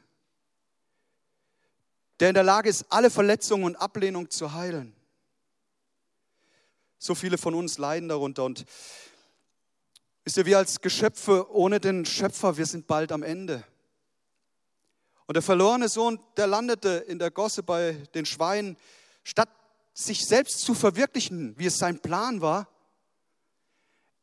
der 2.19 2.29
in 2.29 2.35
der 2.35 2.43
Lage 2.43 2.69
ist, 2.69 2.85
alle 2.89 3.09
Verletzungen 3.09 3.65
und 3.65 3.75
Ablehnung 3.75 4.29
zu 4.29 4.53
heilen. 4.53 4.93
So 6.97 7.15
viele 7.15 7.37
von 7.37 7.53
uns 7.53 7.77
leiden 7.77 8.09
darunter 8.09 8.43
und 8.43 8.65
wisst 10.23 10.37
ihr, 10.37 10.45
wir 10.45 10.57
als 10.57 10.81
Geschöpfe 10.81 11.51
ohne 11.51 11.79
den 11.79 12.05
Schöpfer, 12.05 12.57
wir 12.57 12.65
sind 12.65 12.87
bald 12.87 13.11
am 13.11 13.23
Ende. 13.23 13.63
Und 15.27 15.33
der 15.35 15.43
verlorene 15.43 15.89
Sohn, 15.89 16.19
der 16.37 16.47
landete 16.47 16.89
in 17.07 17.19
der 17.19 17.31
Gosse 17.31 17.63
bei 17.63 17.93
den 18.13 18.25
Schweinen, 18.25 18.77
statt 19.23 19.49
sich 19.93 20.25
selbst 20.25 20.59
zu 20.59 20.73
verwirklichen, 20.73 21.57
wie 21.57 21.65
es 21.67 21.77
sein 21.77 21.99
Plan 21.99 22.41
war, 22.41 22.67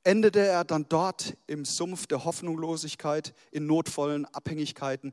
endete 0.04 0.40
er 0.40 0.64
dann 0.64 0.86
dort 0.88 1.36
im 1.46 1.64
Sumpf 1.64 2.06
der 2.06 2.24
Hoffnungslosigkeit, 2.24 3.34
in 3.50 3.66
notvollen 3.66 4.26
Abhängigkeiten, 4.26 5.12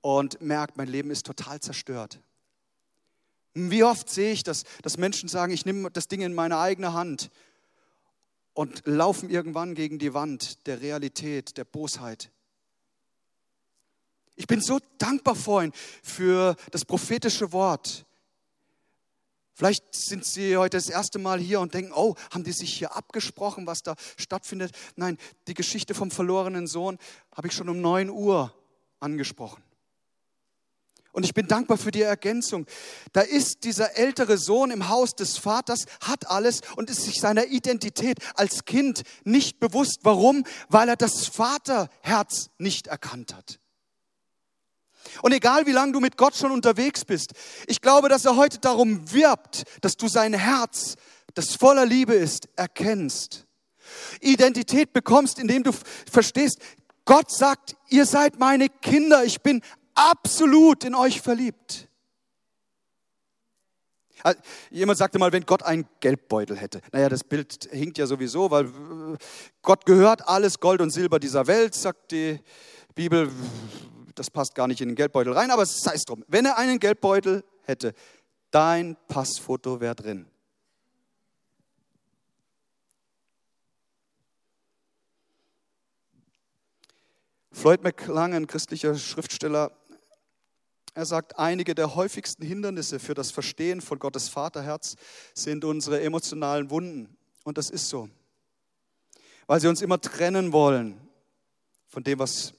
und 0.00 0.40
merkt, 0.40 0.76
mein 0.76 0.88
Leben 0.88 1.10
ist 1.10 1.26
total 1.26 1.60
zerstört. 1.60 2.20
Wie 3.54 3.82
oft 3.82 4.08
sehe 4.08 4.32
ich 4.32 4.42
das, 4.42 4.64
dass 4.82 4.96
Menschen 4.96 5.28
sagen, 5.28 5.52
ich 5.52 5.66
nehme 5.66 5.90
das 5.90 6.08
Ding 6.08 6.20
in 6.20 6.34
meine 6.34 6.58
eigene 6.58 6.92
Hand 6.92 7.30
und 8.54 8.82
laufen 8.84 9.28
irgendwann 9.28 9.74
gegen 9.74 9.98
die 9.98 10.14
Wand 10.14 10.66
der 10.66 10.80
Realität, 10.80 11.56
der 11.56 11.64
Bosheit. 11.64 12.30
Ich 14.36 14.46
bin 14.46 14.60
so 14.60 14.78
dankbar 14.98 15.34
vorhin 15.34 15.72
für 16.02 16.56
das 16.70 16.84
prophetische 16.84 17.52
Wort. 17.52 18.06
Vielleicht 19.52 19.94
sind 19.94 20.24
Sie 20.24 20.56
heute 20.56 20.78
das 20.78 20.88
erste 20.88 21.18
Mal 21.18 21.38
hier 21.38 21.60
und 21.60 21.74
denken, 21.74 21.92
oh, 21.94 22.14
haben 22.32 22.44
die 22.44 22.52
sich 22.52 22.72
hier 22.72 22.96
abgesprochen, 22.96 23.66
was 23.66 23.82
da 23.82 23.94
stattfindet? 24.16 24.72
Nein, 24.96 25.18
die 25.48 25.54
Geschichte 25.54 25.92
vom 25.92 26.10
verlorenen 26.10 26.66
Sohn 26.66 26.96
habe 27.36 27.48
ich 27.48 27.54
schon 27.54 27.68
um 27.68 27.80
9 27.80 28.08
Uhr 28.08 28.54
angesprochen. 29.00 29.62
Und 31.12 31.24
ich 31.24 31.34
bin 31.34 31.48
dankbar 31.48 31.76
für 31.76 31.90
die 31.90 32.02
Ergänzung. 32.02 32.66
Da 33.12 33.20
ist 33.22 33.64
dieser 33.64 33.96
ältere 33.96 34.38
Sohn 34.38 34.70
im 34.70 34.88
Haus 34.88 35.16
des 35.16 35.38
Vaters, 35.38 35.86
hat 36.00 36.30
alles 36.30 36.60
und 36.76 36.88
ist 36.88 37.02
sich 37.02 37.20
seiner 37.20 37.46
Identität 37.46 38.18
als 38.34 38.64
Kind 38.64 39.02
nicht 39.24 39.58
bewusst. 39.58 40.00
Warum? 40.02 40.44
Weil 40.68 40.88
er 40.88 40.96
das 40.96 41.26
Vaterherz 41.26 42.50
nicht 42.58 42.86
erkannt 42.86 43.34
hat. 43.34 43.58
Und 45.22 45.32
egal 45.32 45.66
wie 45.66 45.72
lange 45.72 45.92
du 45.92 46.00
mit 46.00 46.16
Gott 46.16 46.36
schon 46.36 46.52
unterwegs 46.52 47.04
bist, 47.04 47.32
ich 47.66 47.80
glaube, 47.80 48.08
dass 48.08 48.24
er 48.24 48.36
heute 48.36 48.58
darum 48.58 49.12
wirbt, 49.12 49.64
dass 49.80 49.96
du 49.96 50.08
sein 50.08 50.34
Herz, 50.34 50.94
das 51.34 51.54
voller 51.54 51.86
Liebe 51.86 52.14
ist, 52.14 52.48
erkennst. 52.56 53.46
Identität 54.20 54.92
bekommst, 54.92 55.38
indem 55.38 55.64
du 55.64 55.72
verstehst, 56.10 56.58
Gott 57.04 57.32
sagt, 57.32 57.76
ihr 57.88 58.06
seid 58.06 58.38
meine 58.38 58.68
Kinder, 58.68 59.24
ich 59.24 59.40
bin 59.40 59.62
absolut 60.00 60.84
in 60.84 60.94
euch 60.94 61.20
verliebt. 61.20 61.88
Also, 64.22 64.38
jemand 64.70 64.98
sagte 64.98 65.18
mal, 65.18 65.32
wenn 65.32 65.46
Gott 65.46 65.62
einen 65.62 65.88
Geldbeutel 66.00 66.56
hätte. 66.56 66.82
Naja, 66.92 67.08
das 67.08 67.24
Bild 67.24 67.68
hinkt 67.70 67.98
ja 67.98 68.06
sowieso, 68.06 68.50
weil 68.50 68.66
äh, 68.66 69.16
Gott 69.62 69.86
gehört 69.86 70.28
alles 70.28 70.60
Gold 70.60 70.80
und 70.80 70.90
Silber 70.90 71.18
dieser 71.18 71.46
Welt, 71.46 71.74
sagt 71.74 72.12
die 72.12 72.38
Bibel. 72.94 73.30
Das 74.14 74.30
passt 74.30 74.54
gar 74.54 74.68
nicht 74.68 74.80
in 74.82 74.88
den 74.88 74.94
Geldbeutel 74.94 75.32
rein, 75.32 75.50
aber 75.50 75.64
sei 75.64 75.94
es 75.94 76.02
drum. 76.02 76.24
Wenn 76.28 76.44
er 76.44 76.58
einen 76.58 76.78
Geldbeutel 76.78 77.44
hätte, 77.62 77.94
dein 78.50 78.96
Passfoto 79.08 79.80
wäre 79.80 79.94
drin. 79.94 80.26
Floyd 87.52 87.82
McClung, 87.82 88.34
ein 88.34 88.46
christlicher 88.46 88.94
Schriftsteller, 88.96 89.72
er 90.94 91.06
sagt, 91.06 91.38
einige 91.38 91.74
der 91.74 91.94
häufigsten 91.94 92.44
Hindernisse 92.44 92.98
für 92.98 93.14
das 93.14 93.30
Verstehen 93.30 93.80
von 93.80 93.98
Gottes 93.98 94.28
Vaterherz 94.28 94.96
sind 95.34 95.64
unsere 95.64 96.00
emotionalen 96.00 96.70
Wunden. 96.70 97.16
Und 97.44 97.58
das 97.58 97.70
ist 97.70 97.88
so. 97.88 98.08
Weil 99.46 99.60
sie 99.60 99.68
uns 99.68 99.82
immer 99.82 100.00
trennen 100.00 100.52
wollen 100.52 101.00
von 101.88 102.02
dem, 102.04 102.18
was 102.18 102.54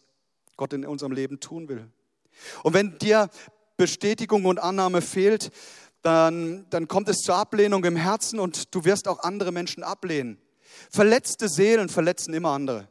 Gott 0.58 0.74
in 0.74 0.86
unserem 0.86 1.12
Leben 1.12 1.40
tun 1.40 1.70
will. 1.70 1.90
Und 2.64 2.74
wenn 2.74 2.98
dir 2.98 3.30
Bestätigung 3.78 4.46
und 4.46 4.60
Annahme 4.60 5.02
fehlt, 5.02 5.52
dann, 6.02 6.66
dann 6.70 6.88
kommt 6.88 7.10
es 7.10 7.18
zur 7.18 7.36
Ablehnung 7.36 7.84
im 7.84 7.96
Herzen 7.96 8.40
und 8.40 8.74
du 8.74 8.86
wirst 8.86 9.08
auch 9.08 9.20
andere 9.20 9.52
Menschen 9.52 9.84
ablehnen. 9.84 10.38
Verletzte 10.90 11.50
Seelen 11.50 11.90
verletzen 11.90 12.34
immer 12.34 12.50
andere. 12.50 12.88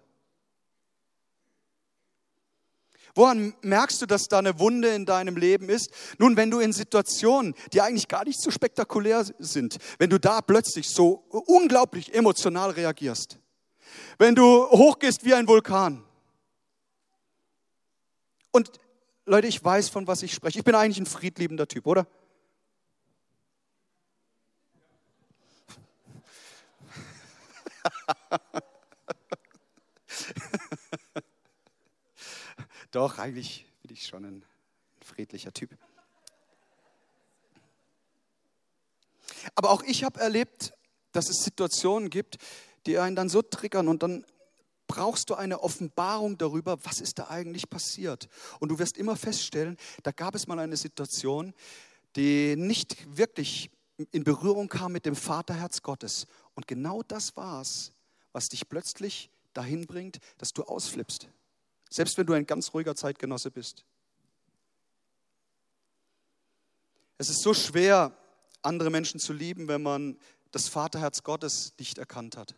Woran 3.20 3.52
merkst 3.60 4.00
du, 4.00 4.06
dass 4.06 4.28
da 4.28 4.38
eine 4.38 4.58
Wunde 4.58 4.88
in 4.88 5.04
deinem 5.04 5.36
Leben 5.36 5.68
ist? 5.68 5.90
Nun, 6.16 6.38
wenn 6.38 6.50
du 6.50 6.58
in 6.58 6.72
Situationen, 6.72 7.54
die 7.70 7.82
eigentlich 7.82 8.08
gar 8.08 8.24
nicht 8.24 8.40
so 8.40 8.50
spektakulär 8.50 9.26
sind, 9.38 9.76
wenn 9.98 10.08
du 10.08 10.18
da 10.18 10.40
plötzlich 10.40 10.88
so 10.88 11.22
unglaublich 11.28 12.14
emotional 12.14 12.70
reagierst, 12.70 13.38
wenn 14.16 14.34
du 14.34 14.66
hochgehst 14.70 15.22
wie 15.22 15.34
ein 15.34 15.46
Vulkan. 15.46 16.02
Und 18.52 18.72
Leute, 19.26 19.48
ich 19.48 19.62
weiß, 19.62 19.90
von 19.90 20.06
was 20.06 20.22
ich 20.22 20.32
spreche. 20.32 20.60
Ich 20.60 20.64
bin 20.64 20.74
eigentlich 20.74 21.00
ein 21.00 21.04
friedliebender 21.04 21.68
Typ, 21.68 21.86
oder? 21.86 22.06
Doch, 32.90 33.18
eigentlich 33.18 33.66
bin 33.82 33.92
ich 33.92 34.06
schon 34.06 34.24
ein 34.24 34.44
friedlicher 35.00 35.52
Typ. 35.52 35.70
Aber 39.54 39.70
auch 39.70 39.82
ich 39.82 40.04
habe 40.04 40.20
erlebt, 40.20 40.72
dass 41.12 41.28
es 41.28 41.44
Situationen 41.44 42.10
gibt, 42.10 42.38
die 42.86 42.98
einen 42.98 43.16
dann 43.16 43.28
so 43.28 43.42
triggern 43.42 43.88
und 43.88 44.02
dann 44.02 44.24
brauchst 44.86 45.30
du 45.30 45.34
eine 45.34 45.62
Offenbarung 45.62 46.36
darüber, 46.36 46.84
was 46.84 47.00
ist 47.00 47.20
da 47.20 47.28
eigentlich 47.28 47.70
passiert. 47.70 48.28
Und 48.58 48.70
du 48.70 48.78
wirst 48.80 48.98
immer 48.98 49.16
feststellen, 49.16 49.76
da 50.02 50.10
gab 50.10 50.34
es 50.34 50.48
mal 50.48 50.58
eine 50.58 50.76
Situation, 50.76 51.54
die 52.16 52.56
nicht 52.56 53.16
wirklich 53.16 53.70
in 54.10 54.24
Berührung 54.24 54.68
kam 54.68 54.92
mit 54.92 55.06
dem 55.06 55.14
Vaterherz 55.14 55.82
Gottes. 55.82 56.26
Und 56.54 56.66
genau 56.66 57.02
das 57.02 57.36
war 57.36 57.60
es, 57.60 57.92
was 58.32 58.48
dich 58.48 58.68
plötzlich 58.68 59.30
dahin 59.52 59.86
bringt, 59.86 60.18
dass 60.38 60.52
du 60.52 60.64
ausflippst. 60.64 61.28
Selbst 61.90 62.16
wenn 62.16 62.26
du 62.26 62.32
ein 62.32 62.46
ganz 62.46 62.72
ruhiger 62.72 62.94
Zeitgenosse 62.94 63.50
bist. 63.50 63.84
Es 67.18 67.28
ist 67.28 67.42
so 67.42 67.52
schwer, 67.52 68.16
andere 68.62 68.90
Menschen 68.90 69.20
zu 69.20 69.32
lieben, 69.32 69.68
wenn 69.68 69.82
man 69.82 70.16
das 70.52 70.68
Vaterherz 70.68 71.22
Gottes 71.22 71.74
nicht 71.78 71.98
erkannt 71.98 72.36
hat. 72.36 72.54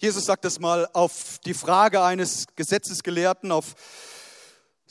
Jesus 0.00 0.24
sagt 0.24 0.44
das 0.44 0.58
mal 0.58 0.88
auf 0.92 1.38
die 1.44 1.54
Frage 1.54 2.02
eines 2.02 2.46
Gesetzesgelehrten, 2.56 3.52
auf 3.52 3.74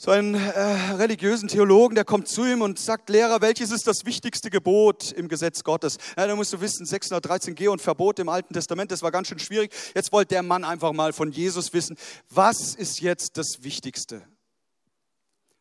so 0.02 0.12
einen 0.12 0.32
äh, 0.34 0.92
religiösen 0.94 1.46
Theologen, 1.46 1.94
der 1.94 2.06
kommt 2.06 2.26
zu 2.26 2.46
ihm 2.46 2.62
und 2.62 2.78
sagt, 2.78 3.10
Lehrer, 3.10 3.42
welches 3.42 3.70
ist 3.70 3.86
das 3.86 4.06
wichtigste 4.06 4.48
Gebot 4.48 5.12
im 5.12 5.28
Gesetz 5.28 5.62
Gottes? 5.62 5.98
Ja, 6.16 6.26
da 6.26 6.34
musst 6.34 6.54
du 6.54 6.62
wissen, 6.62 6.86
613 6.86 7.54
G 7.54 7.68
und 7.68 7.82
Verbot 7.82 8.18
im 8.18 8.30
Alten 8.30 8.54
Testament, 8.54 8.90
das 8.90 9.02
war 9.02 9.10
ganz 9.10 9.28
schön 9.28 9.38
schwierig. 9.38 9.70
Jetzt 9.94 10.10
wollte 10.10 10.28
der 10.28 10.42
Mann 10.42 10.64
einfach 10.64 10.94
mal 10.94 11.12
von 11.12 11.30
Jesus 11.32 11.74
wissen, 11.74 11.98
was 12.30 12.74
ist 12.74 13.02
jetzt 13.02 13.36
das 13.36 13.58
Wichtigste? 13.62 14.22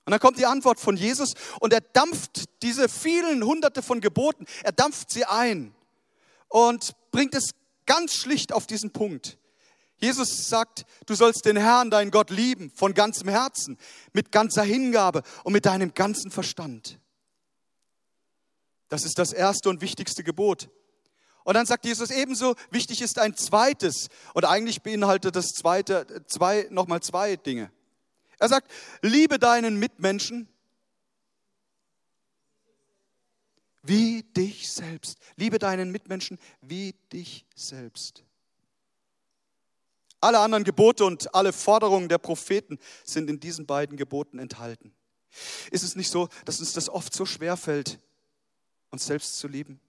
Und 0.05 0.11
dann 0.11 0.21
kommt 0.21 0.39
die 0.39 0.45
Antwort 0.45 0.79
von 0.79 0.95
Jesus 0.95 1.33
und 1.59 1.73
er 1.73 1.81
dampft 1.81 2.45
diese 2.61 2.87
vielen 2.87 3.43
hunderte 3.43 3.81
von 3.81 3.99
Geboten, 3.99 4.45
er 4.63 4.71
dampft 4.71 5.11
sie 5.11 5.25
ein 5.25 5.75
und 6.47 6.93
bringt 7.11 7.35
es 7.35 7.49
ganz 7.85 8.13
schlicht 8.13 8.53
auf 8.53 8.67
diesen 8.67 8.91
Punkt. 8.91 9.37
Jesus 9.99 10.47
sagt, 10.47 10.85
du 11.05 11.15
sollst 11.15 11.45
den 11.45 11.57
Herrn, 11.57 11.89
deinen 11.89 12.11
Gott 12.11 12.29
lieben, 12.29 12.71
von 12.71 12.93
ganzem 12.93 13.27
Herzen, 13.27 13.77
mit 14.13 14.31
ganzer 14.31 14.63
Hingabe 14.63 15.23
und 15.43 15.53
mit 15.53 15.65
deinem 15.65 15.93
ganzen 15.93 16.31
Verstand. 16.31 16.99
Das 18.87 19.05
ist 19.05 19.19
das 19.19 19.33
erste 19.33 19.69
und 19.69 19.81
wichtigste 19.81 20.23
Gebot. 20.23 20.69
Und 21.43 21.53
dann 21.55 21.65
sagt 21.65 21.85
Jesus 21.85 22.11
ebenso, 22.11 22.55
wichtig 22.69 23.01
ist 23.01 23.19
ein 23.19 23.35
zweites. 23.35 24.07
Und 24.33 24.45
eigentlich 24.45 24.81
beinhaltet 24.81 25.35
das 25.35 25.47
zweite, 25.47 26.23
zwei, 26.27 26.67
nochmal 26.69 27.01
zwei 27.01 27.35
Dinge. 27.35 27.71
Er 28.39 28.49
sagt, 28.49 28.71
liebe 29.01 29.39
deinen 29.39 29.77
Mitmenschen 29.77 30.47
wie 33.83 34.23
dich 34.23 34.71
selbst. 34.71 35.17
Liebe 35.35 35.59
deinen 35.59 35.91
Mitmenschen 35.91 36.37
wie 36.61 36.93
dich 37.11 37.45
selbst. 37.55 38.23
Alle 40.21 40.39
anderen 40.39 40.63
Gebote 40.63 41.05
und 41.05 41.33
alle 41.33 41.53
Forderungen 41.53 42.09
der 42.09 42.17
Propheten 42.17 42.77
sind 43.03 43.29
in 43.29 43.39
diesen 43.39 43.65
beiden 43.65 43.97
Geboten 43.97 44.39
enthalten. 44.39 44.93
Ist 45.71 45.83
es 45.83 45.95
nicht 45.95 46.09
so, 46.09 46.27
dass 46.45 46.59
uns 46.59 46.73
das 46.73 46.89
oft 46.89 47.13
so 47.13 47.25
schwer 47.25 47.55
fällt, 47.55 47.99
uns 48.89 49.05
selbst 49.05 49.37
zu 49.37 49.47
lieben? 49.47 49.79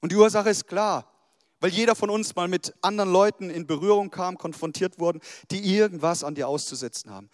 Und 0.00 0.10
die 0.10 0.16
Ursache 0.16 0.50
ist 0.50 0.66
klar, 0.66 1.08
weil 1.60 1.70
jeder 1.70 1.94
von 1.94 2.10
uns 2.10 2.34
mal 2.34 2.48
mit 2.48 2.74
anderen 2.82 3.12
Leuten 3.12 3.48
in 3.48 3.68
Berührung 3.68 4.10
kam, 4.10 4.36
konfrontiert 4.36 4.98
wurden, 4.98 5.20
die 5.52 5.76
irgendwas 5.76 6.24
an 6.24 6.34
dir 6.34 6.48
auszusetzen 6.48 7.12
haben. 7.12 7.30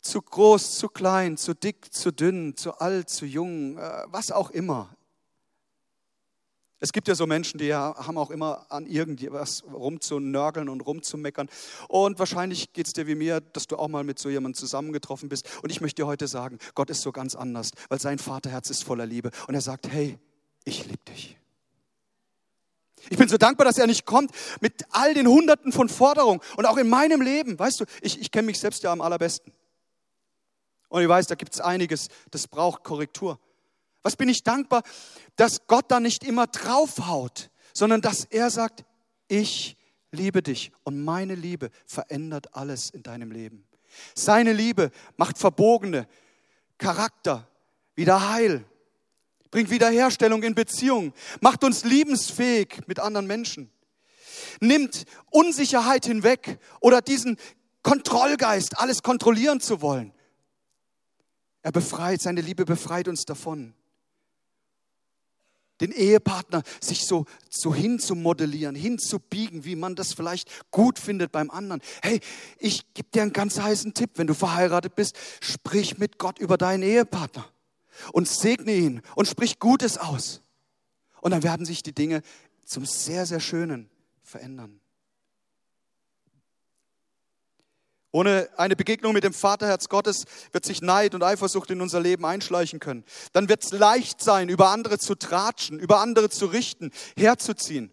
Zu 0.00 0.22
groß, 0.22 0.78
zu 0.78 0.88
klein, 0.88 1.36
zu 1.36 1.54
dick, 1.54 1.92
zu 1.92 2.10
dünn, 2.10 2.56
zu 2.56 2.78
alt, 2.78 3.10
zu 3.10 3.26
jung, 3.26 3.76
äh, 3.76 4.04
was 4.06 4.32
auch 4.32 4.50
immer. 4.50 4.96
Es 6.80 6.92
gibt 6.92 7.08
ja 7.08 7.16
so 7.16 7.26
Menschen, 7.26 7.58
die 7.58 7.74
haben 7.74 8.18
auch 8.18 8.30
immer 8.30 8.66
an 8.68 8.86
irgendwas 8.86 9.64
rumzunörgeln 9.64 10.68
und 10.68 10.80
rumzumeckern. 10.80 11.48
Und 11.88 12.20
wahrscheinlich 12.20 12.72
geht 12.72 12.86
es 12.86 12.92
dir 12.92 13.08
wie 13.08 13.16
mir, 13.16 13.40
dass 13.40 13.66
du 13.66 13.76
auch 13.76 13.88
mal 13.88 14.04
mit 14.04 14.18
so 14.20 14.28
jemandem 14.28 14.54
zusammengetroffen 14.54 15.28
bist. 15.28 15.48
Und 15.62 15.70
ich 15.70 15.80
möchte 15.80 16.02
dir 16.02 16.06
heute 16.06 16.28
sagen, 16.28 16.58
Gott 16.76 16.90
ist 16.90 17.02
so 17.02 17.10
ganz 17.10 17.34
anders, 17.34 17.72
weil 17.88 18.00
sein 18.00 18.18
Vaterherz 18.18 18.70
ist 18.70 18.84
voller 18.84 19.06
Liebe. 19.06 19.30
Und 19.48 19.54
er 19.54 19.60
sagt, 19.60 19.88
hey, 19.88 20.18
ich 20.64 20.86
liebe 20.86 21.04
dich. 21.08 21.36
Ich 23.10 23.18
bin 23.18 23.28
so 23.28 23.38
dankbar, 23.38 23.64
dass 23.64 23.78
er 23.78 23.86
nicht 23.86 24.04
kommt 24.04 24.30
mit 24.60 24.84
all 24.90 25.14
den 25.14 25.26
Hunderten 25.26 25.72
von 25.72 25.88
Forderungen. 25.88 26.40
Und 26.56 26.66
auch 26.66 26.76
in 26.76 26.88
meinem 26.88 27.22
Leben, 27.22 27.58
weißt 27.58 27.80
du, 27.80 27.84
ich, 28.02 28.20
ich 28.20 28.30
kenne 28.30 28.46
mich 28.46 28.60
selbst 28.60 28.84
ja 28.84 28.92
am 28.92 29.00
allerbesten. 29.00 29.52
Und 30.88 31.02
ich 31.02 31.08
weiß, 31.08 31.26
da 31.26 31.34
gibt 31.34 31.54
es 31.54 31.60
einiges, 31.60 32.08
das 32.30 32.46
braucht 32.46 32.84
Korrektur. 32.84 33.40
Was 34.08 34.16
bin 34.16 34.30
ich 34.30 34.42
dankbar, 34.42 34.84
dass 35.36 35.66
Gott 35.66 35.90
da 35.90 36.00
nicht 36.00 36.24
immer 36.24 36.46
draufhaut, 36.46 37.50
sondern 37.74 38.00
dass 38.00 38.24
er 38.24 38.48
sagt, 38.48 38.86
ich 39.28 39.76
liebe 40.12 40.42
dich 40.42 40.72
und 40.82 41.04
meine 41.04 41.34
Liebe 41.34 41.68
verändert 41.84 42.56
alles 42.56 42.88
in 42.88 43.02
deinem 43.02 43.30
Leben. 43.30 43.66
Seine 44.14 44.54
Liebe 44.54 44.92
macht 45.18 45.36
verbogene 45.36 46.08
Charakter 46.78 47.46
wieder 47.96 48.30
heil, 48.30 48.64
bringt 49.50 49.68
Wiederherstellung 49.68 50.42
in 50.42 50.54
Beziehungen, 50.54 51.12
macht 51.42 51.62
uns 51.62 51.84
liebensfähig 51.84 52.80
mit 52.86 53.00
anderen 53.00 53.26
Menschen, 53.26 53.70
nimmt 54.58 55.04
Unsicherheit 55.28 56.06
hinweg 56.06 56.58
oder 56.80 57.02
diesen 57.02 57.36
Kontrollgeist, 57.82 58.78
alles 58.78 59.02
kontrollieren 59.02 59.60
zu 59.60 59.82
wollen. 59.82 60.14
Er 61.60 61.72
befreit, 61.72 62.22
seine 62.22 62.40
Liebe 62.40 62.64
befreit 62.64 63.06
uns 63.06 63.26
davon. 63.26 63.74
Den 65.80 65.92
Ehepartner 65.92 66.62
sich 66.80 67.06
so, 67.06 67.26
so 67.50 67.74
hinzumodellieren, 67.74 68.74
hinzubiegen, 68.74 69.64
wie 69.64 69.76
man 69.76 69.94
das 69.94 70.12
vielleicht 70.12 70.70
gut 70.70 70.98
findet 70.98 71.32
beim 71.32 71.50
anderen. 71.50 71.80
Hey, 72.02 72.20
ich 72.58 72.94
gebe 72.94 73.08
dir 73.10 73.22
einen 73.22 73.32
ganz 73.32 73.60
heißen 73.60 73.94
Tipp. 73.94 74.10
Wenn 74.14 74.26
du 74.26 74.34
verheiratet 74.34 74.94
bist, 74.94 75.16
sprich 75.40 75.98
mit 75.98 76.18
Gott 76.18 76.38
über 76.38 76.56
deinen 76.56 76.82
Ehepartner 76.82 77.48
und 78.12 78.28
segne 78.28 78.72
ihn 78.72 79.02
und 79.14 79.28
sprich 79.28 79.58
Gutes 79.58 79.98
aus. 79.98 80.42
Und 81.20 81.30
dann 81.32 81.42
werden 81.42 81.66
sich 81.66 81.82
die 81.82 81.94
Dinge 81.94 82.22
zum 82.64 82.84
sehr, 82.84 83.26
sehr 83.26 83.40
Schönen 83.40 83.90
verändern. 84.22 84.80
Ohne 88.10 88.48
eine 88.56 88.74
Begegnung 88.74 89.12
mit 89.12 89.24
dem 89.24 89.34
Vaterherz 89.34 89.88
Gottes 89.88 90.24
wird 90.52 90.64
sich 90.64 90.80
Neid 90.80 91.14
und 91.14 91.22
Eifersucht 91.22 91.70
in 91.70 91.82
unser 91.82 92.00
Leben 92.00 92.24
einschleichen 92.24 92.80
können. 92.80 93.04
Dann 93.32 93.48
wird 93.48 93.64
es 93.64 93.72
leicht 93.72 94.22
sein, 94.22 94.48
über 94.48 94.70
andere 94.70 94.98
zu 94.98 95.14
tratschen, 95.14 95.78
über 95.78 96.00
andere 96.00 96.30
zu 96.30 96.46
richten, 96.46 96.90
herzuziehen. 97.16 97.92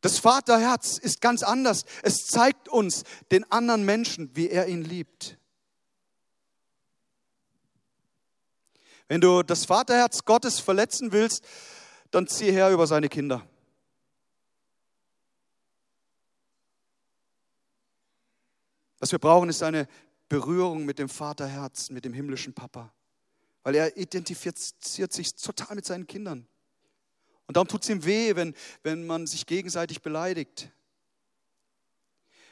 Das 0.00 0.18
Vaterherz 0.18 0.98
ist 0.98 1.20
ganz 1.20 1.42
anders. 1.42 1.84
Es 2.02 2.26
zeigt 2.26 2.68
uns 2.68 3.04
den 3.30 3.50
anderen 3.50 3.84
Menschen, 3.84 4.30
wie 4.34 4.50
er 4.50 4.66
ihn 4.66 4.82
liebt. 4.82 5.38
Wenn 9.08 9.20
du 9.20 9.42
das 9.42 9.64
Vaterherz 9.64 10.24
Gottes 10.24 10.58
verletzen 10.58 11.12
willst, 11.12 11.44
dann 12.10 12.26
zieh 12.26 12.50
her 12.50 12.70
über 12.70 12.86
seine 12.86 13.08
Kinder. 13.08 13.46
Was 19.06 19.12
wir 19.12 19.20
brauchen, 19.20 19.48
ist 19.48 19.62
eine 19.62 19.86
Berührung 20.28 20.84
mit 20.84 20.98
dem 20.98 21.08
Vaterherzen, 21.08 21.94
mit 21.94 22.04
dem 22.04 22.12
himmlischen 22.12 22.54
Papa. 22.54 22.92
Weil 23.62 23.76
er 23.76 23.96
identifiziert 23.96 25.12
sich 25.12 25.32
total 25.36 25.76
mit 25.76 25.86
seinen 25.86 26.08
Kindern. 26.08 26.44
Und 27.46 27.56
darum 27.56 27.68
tut 27.68 27.84
es 27.84 27.88
ihm 27.88 28.04
weh, 28.04 28.34
wenn, 28.34 28.52
wenn 28.82 29.06
man 29.06 29.28
sich 29.28 29.46
gegenseitig 29.46 30.02
beleidigt. 30.02 30.72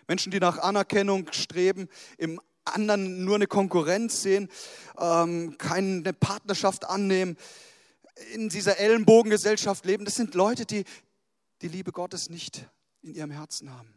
Menschen, 0.07 0.31
die 0.31 0.39
nach 0.39 0.59
Anerkennung 0.59 1.27
streben, 1.33 1.89
im 2.19 2.41
anderen 2.65 3.25
nur 3.25 3.35
eine 3.35 3.49
Konkurrenz 3.49 4.23
sehen, 4.23 4.49
ähm, 4.97 5.59
keine 5.59 6.13
Partnerschaft 6.13 6.85
annehmen, 6.85 7.37
in 8.33 8.49
dieser 8.49 8.79
Ellenbogengesellschaft 8.79 9.85
leben, 9.87 10.05
das 10.05 10.15
sind 10.15 10.35
Leute, 10.35 10.67
die 10.67 10.85
die 11.63 11.69
Liebe 11.69 11.91
Gottes 11.91 12.31
nicht 12.31 12.65
in 13.03 13.13
ihrem 13.13 13.33
Herzen 13.33 13.77
haben. 13.77 13.93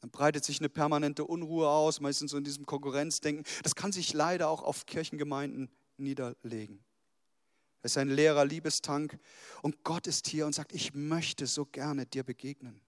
Dann 0.00 0.10
breitet 0.10 0.44
sich 0.44 0.60
eine 0.60 0.68
permanente 0.68 1.24
Unruhe 1.24 1.68
aus, 1.68 2.00
meistens 2.00 2.30
so 2.30 2.38
in 2.38 2.44
diesem 2.44 2.66
Konkurrenzdenken. 2.66 3.44
Das 3.62 3.74
kann 3.74 3.92
sich 3.92 4.12
leider 4.12 4.48
auch 4.48 4.62
auf 4.62 4.86
Kirchengemeinden 4.86 5.68
niederlegen. 5.98 6.82
Es 7.82 7.92
ist 7.92 7.98
ein 7.98 8.08
leerer 8.08 8.44
Liebestank 8.44 9.18
und 9.62 9.84
Gott 9.84 10.06
ist 10.06 10.26
hier 10.26 10.46
und 10.46 10.54
sagt, 10.54 10.72
ich 10.72 10.94
möchte 10.94 11.46
so 11.46 11.64
gerne 11.64 12.06
dir 12.06 12.22
begegnen. 12.22 12.80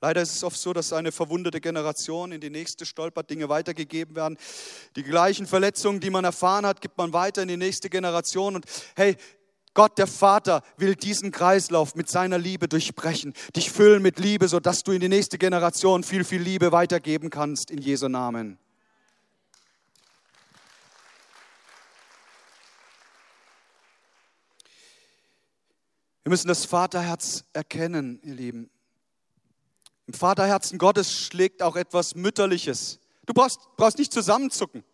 Leider 0.00 0.20
ist 0.20 0.34
es 0.34 0.42
oft 0.42 0.58
so, 0.58 0.72
dass 0.72 0.92
eine 0.92 1.12
verwundete 1.12 1.60
Generation 1.60 2.32
in 2.32 2.40
die 2.40 2.50
nächste 2.50 2.84
stolpert, 2.84 3.30
Dinge 3.30 3.48
weitergegeben 3.48 4.16
werden. 4.16 4.36
Die 4.96 5.04
gleichen 5.04 5.46
Verletzungen, 5.46 6.00
die 6.00 6.10
man 6.10 6.24
erfahren 6.24 6.66
hat, 6.66 6.80
gibt 6.80 6.98
man 6.98 7.12
weiter 7.12 7.42
in 7.42 7.48
die 7.48 7.56
nächste 7.56 7.88
Generation. 7.88 8.56
Und 8.56 8.66
hey, 8.96 9.16
Gott, 9.74 9.96
der 9.96 10.06
Vater, 10.06 10.62
will 10.76 10.94
diesen 10.94 11.30
Kreislauf 11.30 11.94
mit 11.94 12.08
seiner 12.08 12.38
Liebe 12.38 12.68
durchbrechen, 12.68 13.32
dich 13.56 13.70
füllen 13.70 14.02
mit 14.02 14.18
Liebe, 14.18 14.48
sodass 14.48 14.82
du 14.82 14.92
in 14.92 15.00
die 15.00 15.08
nächste 15.08 15.38
Generation 15.38 16.04
viel, 16.04 16.24
viel 16.24 16.42
Liebe 16.42 16.72
weitergeben 16.72 17.30
kannst, 17.30 17.70
in 17.70 17.78
Jesu 17.78 18.08
Namen. 18.08 18.58
Wir 26.24 26.30
müssen 26.30 26.48
das 26.48 26.64
Vaterherz 26.66 27.44
erkennen, 27.52 28.20
ihr 28.22 28.34
Lieben. 28.34 28.70
Im 30.06 30.14
Vaterherzen 30.14 30.78
Gottes 30.78 31.12
schlägt 31.12 31.62
auch 31.62 31.76
etwas 31.76 32.14
Mütterliches. 32.14 33.00
Du 33.26 33.32
brauchst, 33.32 33.58
brauchst 33.76 33.98
nicht 33.98 34.12
zusammenzucken. 34.12 34.84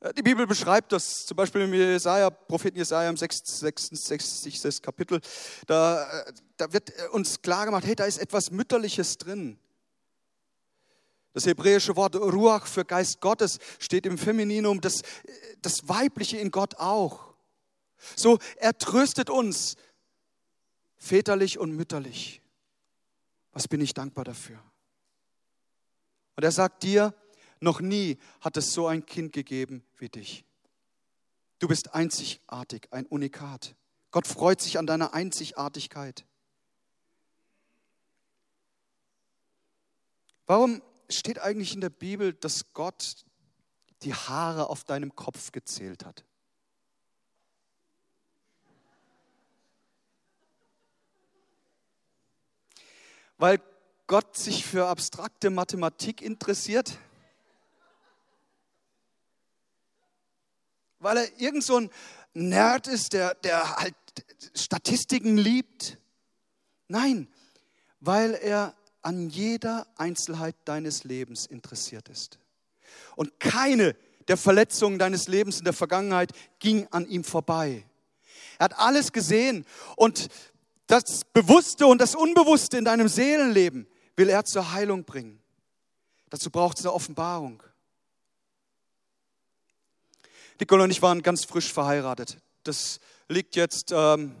Äh, 0.00 0.14
die 0.14 0.22
Bibel 0.22 0.46
beschreibt 0.46 0.92
das, 0.92 1.26
zum 1.26 1.36
Beispiel 1.36 1.62
im 1.62 1.74
Jesaja, 1.74 2.30
Propheten 2.30 2.78
Jesaja 2.78 3.08
im 3.10 3.16
66. 3.16 4.82
Kapitel. 4.82 5.20
Da, 5.66 6.22
äh, 6.22 6.32
da 6.56 6.72
wird 6.72 6.92
uns 7.12 7.40
klar 7.42 7.66
gemacht, 7.66 7.84
hey, 7.86 7.94
da 7.94 8.04
ist 8.04 8.18
etwas 8.18 8.50
Mütterliches 8.50 9.18
drin. 9.18 9.58
Das 11.32 11.46
hebräische 11.46 11.94
Wort 11.94 12.16
Ruach 12.16 12.66
für 12.66 12.84
Geist 12.84 13.20
Gottes 13.20 13.58
steht 13.78 14.04
im 14.04 14.18
Femininum, 14.18 14.80
das, 14.80 15.02
das 15.62 15.88
Weibliche 15.88 16.38
in 16.38 16.50
Gott 16.50 16.74
auch. 16.76 17.34
So, 18.16 18.38
er 18.56 18.76
tröstet 18.76 19.30
uns 19.30 19.76
väterlich 20.96 21.58
und 21.58 21.72
mütterlich. 21.72 22.42
Was 23.52 23.68
bin 23.68 23.80
ich 23.80 23.94
dankbar 23.94 24.24
dafür? 24.24 24.58
Und 26.36 26.42
er 26.42 26.52
sagt 26.52 26.82
dir, 26.82 27.14
noch 27.60 27.80
nie 27.80 28.18
hat 28.40 28.56
es 28.56 28.72
so 28.72 28.86
ein 28.86 29.04
Kind 29.06 29.32
gegeben 29.32 29.84
wie 29.98 30.08
dich. 30.08 30.44
Du 31.58 31.68
bist 31.68 31.94
einzigartig, 31.94 32.88
ein 32.90 33.06
Unikat. 33.06 33.74
Gott 34.10 34.26
freut 34.26 34.60
sich 34.60 34.78
an 34.78 34.86
deiner 34.86 35.14
Einzigartigkeit. 35.14 36.24
Warum 40.46 40.82
steht 41.08 41.38
eigentlich 41.38 41.74
in 41.74 41.80
der 41.80 41.90
Bibel, 41.90 42.32
dass 42.32 42.72
Gott 42.72 43.24
die 44.02 44.14
Haare 44.14 44.68
auf 44.68 44.84
deinem 44.84 45.14
Kopf 45.14 45.52
gezählt 45.52 46.04
hat? 46.04 46.24
Weil 53.36 53.60
Gott 54.06 54.36
sich 54.36 54.66
für 54.66 54.88
abstrakte 54.88 55.50
Mathematik 55.50 56.20
interessiert? 56.20 56.98
Weil 61.00 61.16
er 61.16 61.40
irgend 61.40 61.64
so 61.64 61.78
ein 61.78 61.90
Nerd 62.32 62.86
ist, 62.86 63.12
der, 63.12 63.34
der 63.34 63.76
halt 63.76 63.94
Statistiken 64.54 65.36
liebt. 65.36 65.98
Nein, 66.88 67.28
weil 68.00 68.34
er 68.34 68.74
an 69.02 69.30
jeder 69.30 69.86
Einzelheit 69.96 70.54
deines 70.64 71.04
Lebens 71.04 71.46
interessiert 71.46 72.08
ist. 72.08 72.38
Und 73.16 73.40
keine 73.40 73.96
der 74.28 74.36
Verletzungen 74.36 74.98
deines 74.98 75.26
Lebens 75.28 75.58
in 75.58 75.64
der 75.64 75.72
Vergangenheit 75.72 76.32
ging 76.58 76.86
an 76.90 77.06
ihm 77.08 77.24
vorbei. 77.24 77.84
Er 78.58 78.64
hat 78.64 78.78
alles 78.78 79.12
gesehen 79.12 79.64
und 79.96 80.28
das 80.86 81.24
Bewusste 81.32 81.86
und 81.86 82.00
das 82.00 82.14
Unbewusste 82.14 82.76
in 82.76 82.84
deinem 82.84 83.08
Seelenleben 83.08 83.86
will 84.16 84.28
er 84.28 84.44
zur 84.44 84.72
Heilung 84.72 85.04
bringen. 85.04 85.40
Dazu 86.28 86.50
braucht 86.50 86.78
es 86.78 86.84
eine 86.84 86.92
Offenbarung. 86.92 87.62
Nicole 90.60 90.84
und 90.84 90.90
ich 90.90 91.00
waren 91.00 91.22
ganz 91.22 91.44
frisch 91.44 91.72
verheiratet. 91.72 92.36
Das 92.64 93.00
liegt 93.28 93.56
jetzt 93.56 93.92
ähm, 93.96 94.36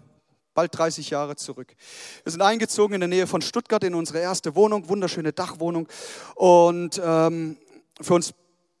bald 0.52 0.76
30 0.76 1.08
Jahre 1.08 1.34
zurück. 1.36 1.74
Wir 2.22 2.30
sind 2.30 2.42
eingezogen 2.42 2.94
in 2.94 3.00
der 3.00 3.08
Nähe 3.08 3.26
von 3.26 3.40
Stuttgart 3.40 3.82
in 3.84 3.94
unsere 3.94 4.18
erste 4.18 4.54
Wohnung, 4.54 4.90
wunderschöne 4.90 5.32
Dachwohnung. 5.32 5.88
Und 6.34 7.00
ähm, 7.02 7.56
für 8.02 8.12
uns 8.12 8.34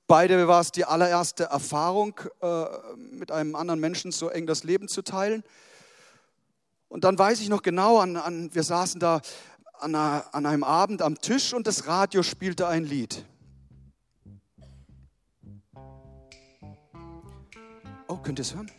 beide 0.06 0.46
war 0.48 0.60
es 0.60 0.70
die 0.70 0.84
allererste 0.84 1.44
Erfahrung, 1.44 2.20
äh, 2.42 2.64
mit 2.96 3.32
einem 3.32 3.54
anderen 3.54 3.80
Menschen 3.80 4.12
so 4.12 4.28
eng 4.28 4.46
das 4.46 4.62
Leben 4.62 4.86
zu 4.86 5.00
teilen. 5.00 5.42
Und 6.88 7.04
dann 7.04 7.18
weiß 7.18 7.40
ich 7.40 7.48
noch 7.48 7.62
genau, 7.62 8.00
an, 8.00 8.18
an, 8.18 8.54
wir 8.54 8.64
saßen 8.64 9.00
da 9.00 9.22
an, 9.78 9.94
einer, 9.94 10.26
an 10.32 10.44
einem 10.44 10.64
Abend 10.64 11.00
am 11.00 11.18
Tisch 11.18 11.54
und 11.54 11.66
das 11.66 11.86
Radio 11.86 12.22
spielte 12.22 12.66
ein 12.68 12.84
Lied. 12.84 13.24
Könnt 18.22 18.38
ihr 18.38 18.42
es 18.42 18.54
hören? 18.54 18.70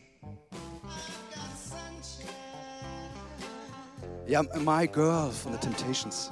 Ja, 4.28 4.44
My 4.44 4.88
Girl 4.88 5.32
von 5.32 5.52
The 5.54 5.58
Temptations. 5.60 6.32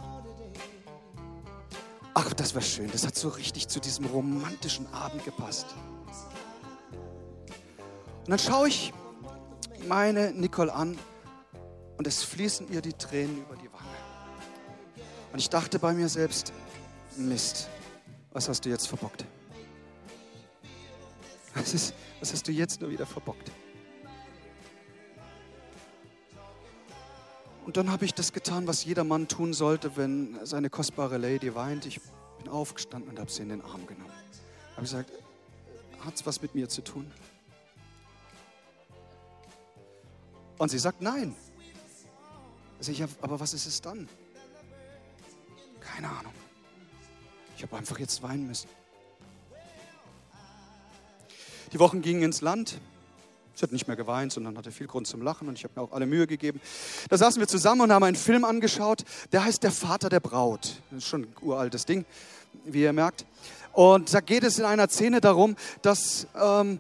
Ach, 2.13 2.33
das 2.33 2.55
war 2.55 2.61
schön. 2.61 2.89
Das 2.91 3.05
hat 3.05 3.15
so 3.15 3.29
richtig 3.29 3.67
zu 3.67 3.79
diesem 3.79 4.05
romantischen 4.05 4.91
Abend 4.93 5.23
gepasst. 5.25 5.67
Und 8.25 8.29
dann 8.29 8.39
schaue 8.39 8.67
ich 8.67 8.93
meine 9.87 10.31
Nicole 10.31 10.73
an 10.73 10.97
und 11.97 12.07
es 12.07 12.23
fließen 12.23 12.71
ihr 12.71 12.81
die 12.81 12.93
Tränen 12.93 13.37
über 13.39 13.55
die 13.55 13.71
Wange. 13.73 13.89
Und 15.33 15.39
ich 15.39 15.49
dachte 15.49 15.79
bei 15.79 15.93
mir 15.93 16.09
selbst, 16.09 16.53
Mist, 17.17 17.67
was 18.31 18.47
hast 18.47 18.65
du 18.65 18.69
jetzt 18.69 18.87
verbockt? 18.87 19.25
Was, 21.55 21.73
ist, 21.73 21.93
was 22.19 22.31
hast 22.31 22.47
du 22.47 22.51
jetzt 22.51 22.81
nur 22.81 22.89
wieder 22.89 23.05
verbockt? 23.05 23.51
Und 27.65 27.77
dann 27.77 27.91
habe 27.91 28.05
ich 28.05 28.13
das 28.13 28.33
getan, 28.33 28.65
was 28.67 28.83
jeder 28.83 29.03
Mann 29.03 29.27
tun 29.27 29.53
sollte, 29.53 29.95
wenn 29.95 30.43
seine 30.43 30.69
kostbare 30.69 31.17
Lady 31.17 31.53
weint. 31.53 31.85
Ich 31.85 31.99
bin 32.39 32.49
aufgestanden 32.49 33.09
und 33.11 33.19
habe 33.19 33.29
sie 33.29 33.43
in 33.43 33.49
den 33.49 33.61
Arm 33.61 33.85
genommen. 33.85 34.11
Habe 34.71 34.81
gesagt, 34.81 35.11
hat 36.03 36.15
es 36.15 36.25
was 36.25 36.41
mit 36.41 36.55
mir 36.55 36.69
zu 36.69 36.81
tun? 36.81 37.11
Und 40.57 40.69
sie 40.69 40.79
sagt 40.79 41.01
nein. 41.01 41.35
Also 42.77 42.91
ich, 42.91 43.03
aber 43.21 43.39
was 43.39 43.53
ist 43.53 43.65
es 43.65 43.81
dann? 43.81 44.07
Keine 45.79 46.09
Ahnung. 46.09 46.33
Ich 47.55 47.63
habe 47.63 47.77
einfach 47.77 47.99
jetzt 47.99 48.23
weinen 48.23 48.47
müssen. 48.47 48.69
Die 51.71 51.79
Wochen 51.79 52.01
gingen 52.01 52.23
ins 52.23 52.41
Land. 52.41 52.79
Sie 53.53 53.63
hat 53.63 53.71
nicht 53.71 53.87
mehr 53.87 53.97
geweint, 53.97 54.31
sondern 54.31 54.57
hatte 54.57 54.71
viel 54.71 54.87
Grund 54.87 55.05
zum 55.05 55.21
Lachen 55.21 55.47
und 55.47 55.57
ich 55.57 55.63
habe 55.63 55.73
mir 55.75 55.81
auch 55.81 55.91
alle 55.91 56.05
Mühe 56.05 56.25
gegeben. 56.25 56.61
Da 57.09 57.17
saßen 57.17 57.39
wir 57.39 57.47
zusammen 57.47 57.81
und 57.81 57.91
haben 57.91 58.03
einen 58.03 58.15
Film 58.15 58.45
angeschaut, 58.45 59.03
der 59.31 59.43
heißt 59.43 59.61
Der 59.63 59.71
Vater 59.71 60.09
der 60.09 60.19
Braut. 60.19 60.81
Das 60.89 60.99
ist 60.99 61.07
schon 61.07 61.23
ein 61.23 61.35
uraltes 61.41 61.85
Ding, 61.85 62.05
wie 62.63 62.83
ihr 62.83 62.93
merkt. 62.93 63.25
Und 63.73 64.13
da 64.13 64.21
geht 64.21 64.43
es 64.43 64.57
in 64.57 64.65
einer 64.65 64.87
Szene 64.87 65.21
darum, 65.21 65.55
dass 65.81 66.25
ähm, 66.41 66.79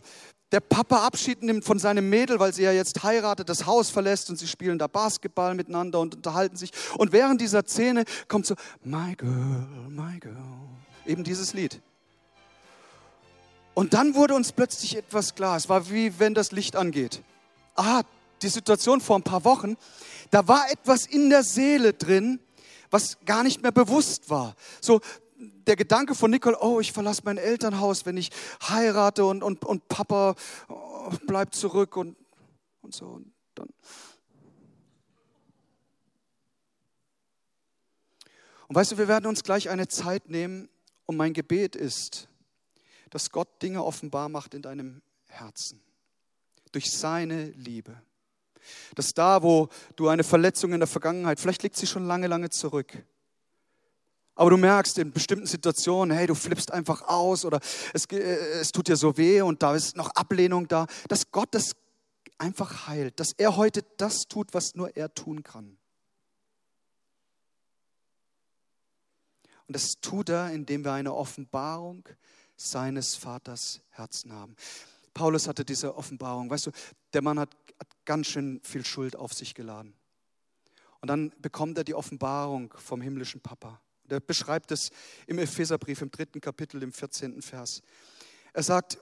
der 0.51 0.61
Papa 0.61 1.05
Abschied 1.05 1.43
nimmt 1.43 1.65
von 1.65 1.77
seinem 1.77 2.09
Mädel, 2.09 2.39
weil 2.39 2.53
sie 2.53 2.63
ja 2.63 2.71
jetzt 2.71 3.03
heiratet, 3.03 3.49
das 3.49 3.67
Haus 3.67 3.89
verlässt 3.89 4.29
und 4.29 4.37
sie 4.37 4.47
spielen 4.47 4.79
da 4.79 4.87
Basketball 4.87 5.53
miteinander 5.53 5.99
und 5.99 6.15
unterhalten 6.15 6.55
sich. 6.55 6.71
Und 6.97 7.11
während 7.11 7.41
dieser 7.41 7.63
Szene 7.63 8.05
kommt 8.27 8.47
so, 8.47 8.55
My 8.83 9.15
Girl, 9.15 9.67
My 9.89 10.17
Girl, 10.19 10.35
eben 11.05 11.23
dieses 11.23 11.53
Lied. 11.53 11.79
Und 13.79 13.93
dann 13.93 14.13
wurde 14.13 14.35
uns 14.35 14.51
plötzlich 14.51 14.97
etwas 14.97 15.35
klar. 15.35 15.55
Es 15.55 15.69
war 15.69 15.89
wie 15.89 16.19
wenn 16.19 16.33
das 16.33 16.51
Licht 16.51 16.75
angeht. 16.75 17.23
Ah, 17.75 18.01
die 18.41 18.49
Situation 18.49 18.99
vor 18.99 19.17
ein 19.17 19.23
paar 19.23 19.45
Wochen, 19.45 19.77
da 20.31 20.49
war 20.49 20.69
etwas 20.69 21.05
in 21.05 21.29
der 21.29 21.43
Seele 21.43 21.93
drin, 21.93 22.41
was 22.91 23.19
gar 23.23 23.41
nicht 23.41 23.63
mehr 23.63 23.71
bewusst 23.71 24.29
war. 24.29 24.53
So, 24.81 24.99
der 25.37 25.77
Gedanke 25.77 26.13
von 26.13 26.29
Nicole, 26.29 26.57
oh, 26.59 26.81
ich 26.81 26.91
verlasse 26.91 27.21
mein 27.23 27.37
Elternhaus, 27.37 28.05
wenn 28.05 28.17
ich 28.17 28.31
heirate 28.67 29.23
und, 29.23 29.43
und, 29.43 29.63
und 29.63 29.87
Papa 29.87 30.35
oh, 30.67 31.11
bleibt 31.25 31.55
zurück 31.55 31.95
und, 31.95 32.17
und 32.81 32.93
so. 32.93 33.05
Und 33.05 33.31
dann. 33.55 33.69
Und 38.67 38.75
weißt 38.75 38.91
du, 38.91 38.97
wir 38.97 39.07
werden 39.07 39.25
uns 39.25 39.41
gleich 39.41 39.69
eine 39.69 39.87
Zeit 39.87 40.29
nehmen 40.29 40.67
und 41.05 41.15
mein 41.15 41.31
Gebet 41.31 41.77
ist, 41.77 42.27
dass 43.09 43.31
Gott 43.31 43.61
Dinge 43.61 43.83
offenbar 43.83 44.29
macht 44.29 44.53
in 44.53 44.61
deinem 44.61 45.01
Herzen. 45.27 45.81
Durch 46.71 46.91
seine 46.91 47.45
Liebe. 47.51 48.01
Dass 48.95 49.13
da, 49.13 49.41
wo 49.41 49.69
du 49.95 50.09
eine 50.09 50.23
Verletzung 50.23 50.73
in 50.73 50.79
der 50.79 50.87
Vergangenheit, 50.87 51.39
vielleicht 51.39 51.63
liegt 51.63 51.75
sie 51.75 51.87
schon 51.87 52.05
lange, 52.05 52.27
lange 52.27 52.49
zurück, 52.49 53.03
aber 54.39 54.51
du 54.51 54.57
merkst 54.57 54.97
in 54.99 55.11
bestimmten 55.11 55.47
Situationen, 55.47 56.15
hey, 56.15 56.25
du 56.25 56.33
flippst 56.33 56.71
einfach 56.71 57.01
aus 57.01 57.43
oder 57.43 57.59
es, 57.93 58.05
äh, 58.05 58.61
es 58.61 58.71
tut 58.71 58.87
dir 58.87 58.95
so 58.95 59.17
weh 59.17 59.41
und 59.41 59.61
da 59.61 59.75
ist 59.75 59.97
noch 59.97 60.11
Ablehnung 60.11 60.65
da, 60.69 60.87
dass 61.09 61.29
Gott 61.31 61.49
das 61.51 61.75
einfach 62.37 62.87
heilt, 62.87 63.19
dass 63.19 63.33
er 63.33 63.57
heute 63.57 63.83
das 63.97 64.29
tut, 64.29 64.53
was 64.53 64.75
nur 64.75 64.95
er 64.95 65.13
tun 65.13 65.43
kann. 65.43 65.77
Und 69.67 69.75
das 69.75 69.95
tut 69.99 70.29
er, 70.29 70.51
indem 70.51 70.85
wir 70.85 70.93
eine 70.93 71.13
Offenbarung 71.13 72.07
seines 72.59 73.15
Vaters 73.15 73.81
Herzen 73.89 74.33
haben. 74.33 74.55
Paulus 75.13 75.47
hatte 75.47 75.63
diese 75.65 75.95
Offenbarung. 75.95 76.49
Weißt 76.49 76.67
du, 76.67 76.71
der 77.13 77.21
Mann 77.21 77.39
hat, 77.39 77.55
hat 77.79 77.87
ganz 78.05 78.27
schön 78.27 78.59
viel 78.63 78.85
Schuld 78.85 79.15
auf 79.15 79.33
sich 79.33 79.55
geladen. 79.55 79.93
Und 81.01 81.07
dann 81.07 81.31
bekommt 81.41 81.77
er 81.77 81.83
die 81.83 81.95
Offenbarung 81.95 82.73
vom 82.77 83.01
himmlischen 83.01 83.39
Papa. 83.41 83.79
Der 84.03 84.19
beschreibt 84.19 84.71
es 84.71 84.91
im 85.27 85.39
Epheserbrief 85.39 86.01
im 86.01 86.11
dritten 86.11 86.41
Kapitel, 86.41 86.83
im 86.83 86.91
14. 86.91 87.41
Vers. 87.41 87.81
Er 88.53 88.63
sagt, 88.63 88.99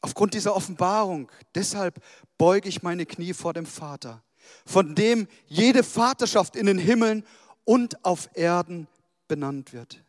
aufgrund 0.00 0.34
dieser 0.34 0.54
Offenbarung, 0.54 1.30
deshalb 1.54 2.00
beuge 2.38 2.68
ich 2.68 2.82
meine 2.82 3.06
Knie 3.06 3.32
vor 3.32 3.54
dem 3.54 3.66
Vater, 3.66 4.22
von 4.66 4.94
dem 4.94 5.26
jede 5.46 5.82
Vaterschaft 5.82 6.54
in 6.54 6.66
den 6.66 6.78
Himmeln 6.78 7.24
und 7.64 8.04
auf 8.04 8.28
Erden 8.34 8.86
benannt 9.26 9.72
wird. 9.72 10.04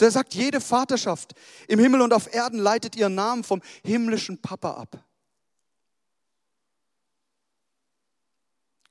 So 0.00 0.06
er 0.06 0.12
sagt, 0.12 0.34
jede 0.34 0.62
Vaterschaft 0.62 1.34
im 1.68 1.78
Himmel 1.78 2.00
und 2.00 2.14
auf 2.14 2.32
Erden 2.32 2.58
leitet 2.58 2.96
ihren 2.96 3.14
Namen 3.14 3.44
vom 3.44 3.60
himmlischen 3.84 4.40
Papa 4.40 4.70
ab. 4.72 5.04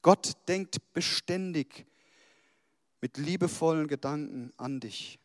Gott 0.04 0.34
denkt 0.48 0.94
beständig 0.94 1.88
mit 3.02 3.18
liebevollen 3.18 3.88
Gedanken 3.88 4.54
an 4.56 4.80
dich. 4.80 5.18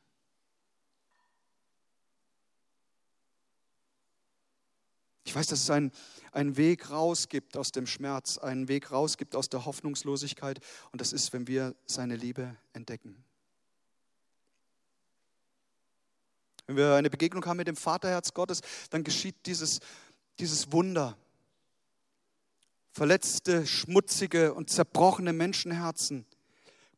Ich 5.24 5.36
weiß, 5.36 5.48
dass 5.48 5.60
es 5.64 5.68
einen, 5.68 5.92
einen 6.32 6.56
Weg 6.56 6.88
raus 6.88 7.28
gibt 7.28 7.58
aus 7.58 7.72
dem 7.72 7.86
Schmerz, 7.86 8.38
einen 8.38 8.68
Weg 8.68 8.90
raus 8.90 9.18
gibt 9.18 9.36
aus 9.36 9.50
der 9.50 9.66
Hoffnungslosigkeit. 9.66 10.60
Und 10.92 11.02
das 11.02 11.12
ist, 11.12 11.34
wenn 11.34 11.46
wir 11.46 11.74
seine 11.84 12.16
Liebe 12.16 12.56
entdecken. 12.72 13.22
Wenn 16.66 16.77
wir 16.77 16.94
eine 16.94 17.11
Begegnung 17.11 17.44
haben 17.44 17.59
mit 17.59 17.68
dem 17.68 17.77
Vaterherz 17.77 18.33
Gottes, 18.33 18.61
dann 18.90 19.05
geschieht 19.05 19.35
dieses, 19.46 19.81
dieses 20.38 20.72
Wunder. 20.72 21.16
Verletzte, 22.92 23.66
schmutzige 23.66 24.55
und 24.55 24.70
zerbrochene 24.70 25.33
Menschenherzen 25.33 26.24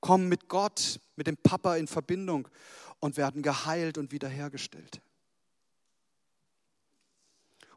kommen 0.00 0.28
mit 0.28 0.48
Gott, 0.48 1.00
mit 1.16 1.26
dem 1.26 1.36
Papa 1.36 1.76
in 1.76 1.86
Verbindung 1.86 2.48
und 3.00 3.16
werden 3.16 3.42
geheilt 3.42 3.98
und 3.98 4.12
wiederhergestellt. 4.12 5.00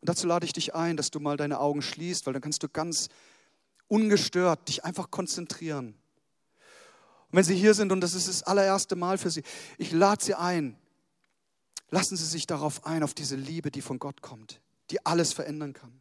Und 0.02 0.10
dazu 0.10 0.28
lade 0.28 0.45
ich 0.45 0.54
dich 0.54 0.75
ein, 0.75 0.97
dass 0.97 1.12
du 1.12 1.19
mal 1.19 1.38
deine 1.38 1.60
Augen 1.60 1.82
schließt, 1.82 2.25
weil 2.25 2.34
dann 2.34 2.41
kannst 2.41 2.63
du 2.63 2.69
ganz 2.69 3.10
ungestört 3.88 4.67
dich 4.67 4.86
einfach 4.86 5.12
konzentrieren. 5.12 5.88
Und 7.32 7.38
wenn 7.38 7.43
Sie 7.43 7.56
hier 7.56 7.73
sind 7.73 7.91
und 7.91 8.02
das 8.02 8.13
ist 8.13 8.28
das 8.28 8.43
allererste 8.43 8.95
Mal 8.95 9.17
für 9.17 9.30
Sie, 9.30 9.43
ich 9.78 9.91
lade 9.91 10.23
Sie 10.23 10.36
ein, 10.36 10.78
lassen 11.89 12.17
Sie 12.17 12.25
sich 12.25 12.47
darauf 12.47 12.86
ein, 12.86 13.04
auf 13.04 13.13
diese 13.13 13.36
Liebe, 13.36 13.71
die 13.71 13.82
von 13.82 13.99
Gott 13.99 14.21
kommt, 14.21 14.62
die 14.91 15.06
alles 15.06 15.34
verändern 15.34 15.73
kann. 15.73 15.98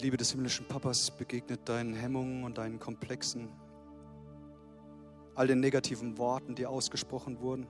Liebe 0.00 0.16
des 0.16 0.30
himmlischen 0.30 0.66
Papas 0.66 1.10
begegnet 1.10 1.68
deinen 1.68 1.92
Hemmungen 1.92 2.44
und 2.44 2.56
deinen 2.56 2.78
Komplexen, 2.78 3.50
all 5.34 5.46
den 5.46 5.60
negativen 5.60 6.16
Worten, 6.16 6.54
die 6.54 6.64
ausgesprochen 6.64 7.38
wurden. 7.40 7.66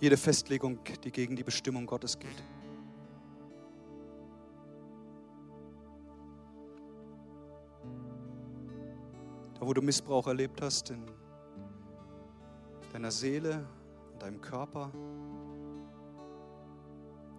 Jede 0.00 0.16
Festlegung, 0.16 0.78
die 1.04 1.10
gegen 1.10 1.36
die 1.36 1.42
Bestimmung 1.42 1.84
Gottes 1.84 2.18
geht. 2.18 2.42
Da, 9.58 9.66
wo 9.66 9.74
du 9.74 9.82
Missbrauch 9.82 10.28
erlebt 10.28 10.62
hast, 10.62 10.90
in 10.90 11.04
deiner 12.92 13.10
Seele, 13.10 13.66
in 14.14 14.18
deinem 14.18 14.40
Körper, 14.40 14.90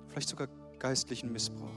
vielleicht 0.09 0.29
sogar 0.29 0.47
geistlichen 0.79 1.31
Missbrauch. 1.31 1.67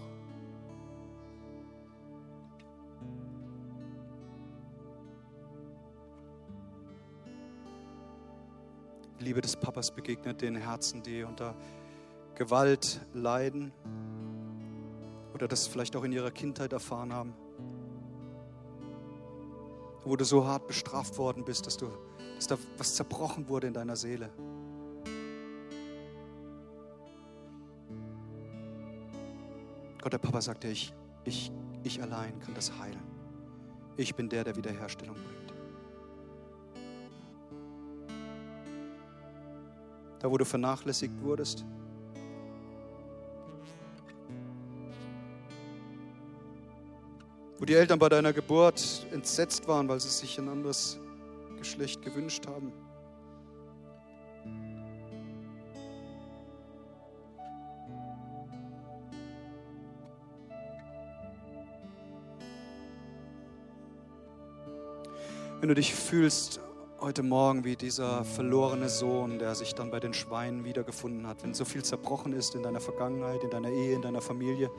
Die 9.18 9.24
Liebe 9.24 9.40
des 9.40 9.56
Papas 9.56 9.90
begegnet 9.90 10.40
den 10.42 10.56
Herzen, 10.56 11.02
die 11.02 11.22
unter 11.22 11.54
Gewalt 12.34 13.00
leiden 13.12 13.72
oder 15.34 15.48
das 15.48 15.66
vielleicht 15.66 15.94
auch 15.96 16.04
in 16.04 16.12
ihrer 16.12 16.30
Kindheit 16.30 16.72
erfahren 16.72 17.12
haben, 17.12 17.34
wo 20.04 20.16
du 20.16 20.24
so 20.24 20.46
hart 20.46 20.66
bestraft 20.66 21.18
worden 21.18 21.44
bist, 21.44 21.66
dass, 21.66 21.76
du, 21.76 21.86
dass 22.36 22.46
da 22.46 22.58
was 22.78 22.94
zerbrochen 22.94 23.48
wurde 23.48 23.68
in 23.68 23.74
deiner 23.74 23.96
Seele. 23.96 24.30
Gott 30.02 30.12
der 30.12 30.18
Papa 30.18 30.40
sagt 30.40 30.64
dir, 30.64 30.70
ich, 30.70 30.92
ich, 31.24 31.52
ich 31.84 32.02
allein 32.02 32.38
kann 32.40 32.54
das 32.54 32.76
heilen. 32.76 33.00
Ich 33.96 34.14
bin 34.16 34.28
der, 34.28 34.42
der 34.42 34.56
Wiederherstellung 34.56 35.14
bringt. 35.14 35.54
Da, 40.18 40.28
wo 40.30 40.36
du 40.36 40.44
vernachlässigt 40.44 41.14
wurdest, 41.22 41.64
wo 47.58 47.64
die 47.64 47.74
Eltern 47.74 48.00
bei 48.00 48.08
deiner 48.08 48.32
Geburt 48.32 49.06
entsetzt 49.12 49.68
waren, 49.68 49.88
weil 49.88 50.00
sie 50.00 50.08
sich 50.08 50.36
ein 50.36 50.48
anderes 50.48 50.98
Geschlecht 51.58 52.02
gewünscht 52.02 52.44
haben. 52.48 52.72
Wenn 65.62 65.68
du 65.68 65.76
dich 65.76 65.94
fühlst 65.94 66.58
heute 67.00 67.22
Morgen 67.22 67.62
wie 67.62 67.76
dieser 67.76 68.24
verlorene 68.24 68.88
Sohn, 68.88 69.38
der 69.38 69.54
sich 69.54 69.76
dann 69.76 69.92
bei 69.92 70.00
den 70.00 70.12
Schweinen 70.12 70.64
wiedergefunden 70.64 71.24
hat, 71.28 71.44
wenn 71.44 71.54
so 71.54 71.64
viel 71.64 71.84
zerbrochen 71.84 72.32
ist 72.32 72.56
in 72.56 72.64
deiner 72.64 72.80
Vergangenheit, 72.80 73.44
in 73.44 73.50
deiner 73.50 73.68
Ehe, 73.68 73.94
in 73.94 74.02
deiner 74.02 74.20
Familie, 74.20 74.72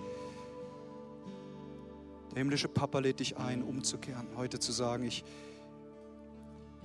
der 2.32 2.40
himmlische 2.40 2.68
Papa 2.68 3.00
lädt 3.00 3.22
dich 3.22 3.38
ein, 3.38 3.64
umzukehren, 3.64 4.28
heute 4.36 4.60
zu 4.60 4.74
sagen, 4.74 5.06
ich, 5.06 5.24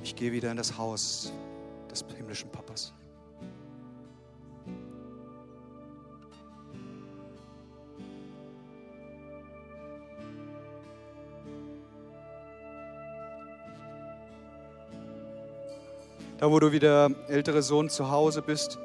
ich 0.01 0.15
gehe 0.15 0.31
wieder 0.31 0.53
in 0.53 0.57
das 0.57 0.79
Haus 0.79 1.33
des 1.91 2.05
himmlischen 2.17 2.53
Papas. 2.53 2.95
Da, 16.39 16.49
wo 16.51 16.61
du 16.61 16.71
wie 16.71 16.79
der 16.79 17.11
ältere 17.27 17.63
Sohn 17.63 17.91
zu 17.91 18.11
Hause 18.11 18.43
bist 18.43 18.79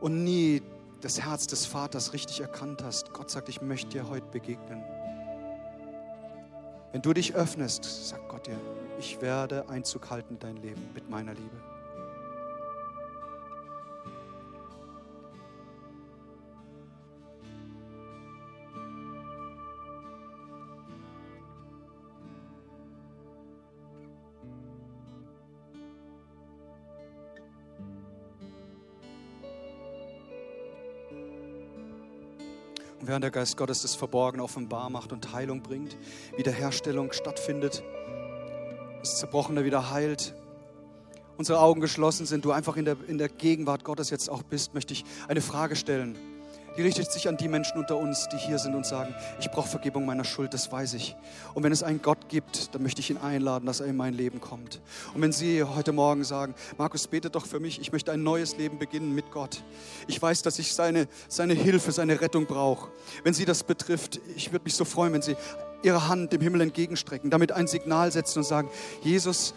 und 0.00 0.24
nie 0.24 0.60
das 1.00 1.20
Herz 1.20 1.46
des 1.46 1.66
Vaters 1.66 2.12
richtig 2.12 2.40
erkannt 2.40 2.82
hast. 2.82 3.12
Gott 3.12 3.30
sagt, 3.30 3.48
ich 3.48 3.62
möchte 3.62 3.90
dir 3.90 4.08
heute 4.08 4.26
begegnen. 4.32 4.82
Wenn 6.90 7.00
du 7.00 7.12
dich 7.12 7.34
öffnest, 7.34 8.08
sagt 8.08 8.28
Gott 8.28 8.48
dir, 8.48 8.58
ich 8.98 9.22
werde 9.22 9.68
Einzug 9.68 10.10
halten 10.10 10.34
in 10.34 10.40
dein 10.40 10.56
Leben 10.56 10.90
mit 10.94 11.08
meiner 11.08 11.32
Liebe. 11.32 11.71
Während 33.12 33.24
der 33.24 33.30
Geist 33.30 33.58
Gottes 33.58 33.82
das 33.82 33.94
Verborgene 33.94 34.42
offenbar 34.42 34.88
macht 34.88 35.12
und 35.12 35.34
Heilung 35.34 35.62
bringt, 35.62 35.98
Wiederherstellung 36.38 37.12
stattfindet, 37.12 37.84
das 39.00 39.18
Zerbrochene 39.18 39.66
wieder 39.66 39.90
heilt, 39.90 40.34
unsere 41.36 41.60
Augen 41.60 41.82
geschlossen 41.82 42.24
sind, 42.24 42.46
du 42.46 42.52
einfach 42.52 42.78
in 42.78 42.86
der, 42.86 42.96
in 43.06 43.18
der 43.18 43.28
Gegenwart 43.28 43.84
Gottes 43.84 44.08
jetzt 44.08 44.30
auch 44.30 44.42
bist, 44.42 44.72
möchte 44.72 44.94
ich 44.94 45.04
eine 45.28 45.42
Frage 45.42 45.76
stellen 45.76 46.16
die 46.76 46.82
richtet 46.82 47.10
sich 47.10 47.28
an 47.28 47.36
die 47.36 47.48
Menschen 47.48 47.78
unter 47.78 47.96
uns, 47.96 48.28
die 48.28 48.36
hier 48.36 48.58
sind 48.58 48.74
und 48.74 48.86
sagen, 48.86 49.14
ich 49.40 49.50
brauche 49.50 49.68
Vergebung 49.68 50.06
meiner 50.06 50.24
Schuld, 50.24 50.54
das 50.54 50.70
weiß 50.70 50.94
ich. 50.94 51.16
Und 51.54 51.62
wenn 51.62 51.72
es 51.72 51.82
einen 51.82 52.02
Gott 52.02 52.28
gibt, 52.28 52.74
dann 52.74 52.82
möchte 52.82 53.00
ich 53.00 53.10
ihn 53.10 53.18
einladen, 53.18 53.66
dass 53.66 53.80
er 53.80 53.86
in 53.86 53.96
mein 53.96 54.14
Leben 54.14 54.40
kommt. 54.40 54.80
Und 55.14 55.22
wenn 55.22 55.32
Sie 55.32 55.62
heute 55.62 55.92
Morgen 55.92 56.24
sagen, 56.24 56.54
Markus, 56.78 57.06
bete 57.06 57.30
doch 57.30 57.46
für 57.46 57.60
mich, 57.60 57.80
ich 57.80 57.92
möchte 57.92 58.12
ein 58.12 58.22
neues 58.22 58.56
Leben 58.56 58.78
beginnen 58.78 59.14
mit 59.14 59.30
Gott. 59.30 59.62
Ich 60.06 60.20
weiß, 60.20 60.42
dass 60.42 60.58
ich 60.58 60.72
seine, 60.74 61.08
seine 61.28 61.54
Hilfe, 61.54 61.92
seine 61.92 62.20
Rettung 62.20 62.46
brauche. 62.46 62.90
Wenn 63.24 63.34
Sie 63.34 63.44
das 63.44 63.64
betrifft, 63.64 64.20
ich 64.36 64.52
würde 64.52 64.64
mich 64.64 64.74
so 64.74 64.84
freuen, 64.84 65.12
wenn 65.12 65.22
Sie 65.22 65.36
Ihre 65.82 66.08
Hand 66.08 66.32
dem 66.32 66.40
Himmel 66.40 66.60
entgegenstrecken, 66.60 67.30
damit 67.30 67.52
ein 67.52 67.66
Signal 67.66 68.12
setzen 68.12 68.40
und 68.40 68.44
sagen, 68.44 68.70
Jesus, 69.02 69.54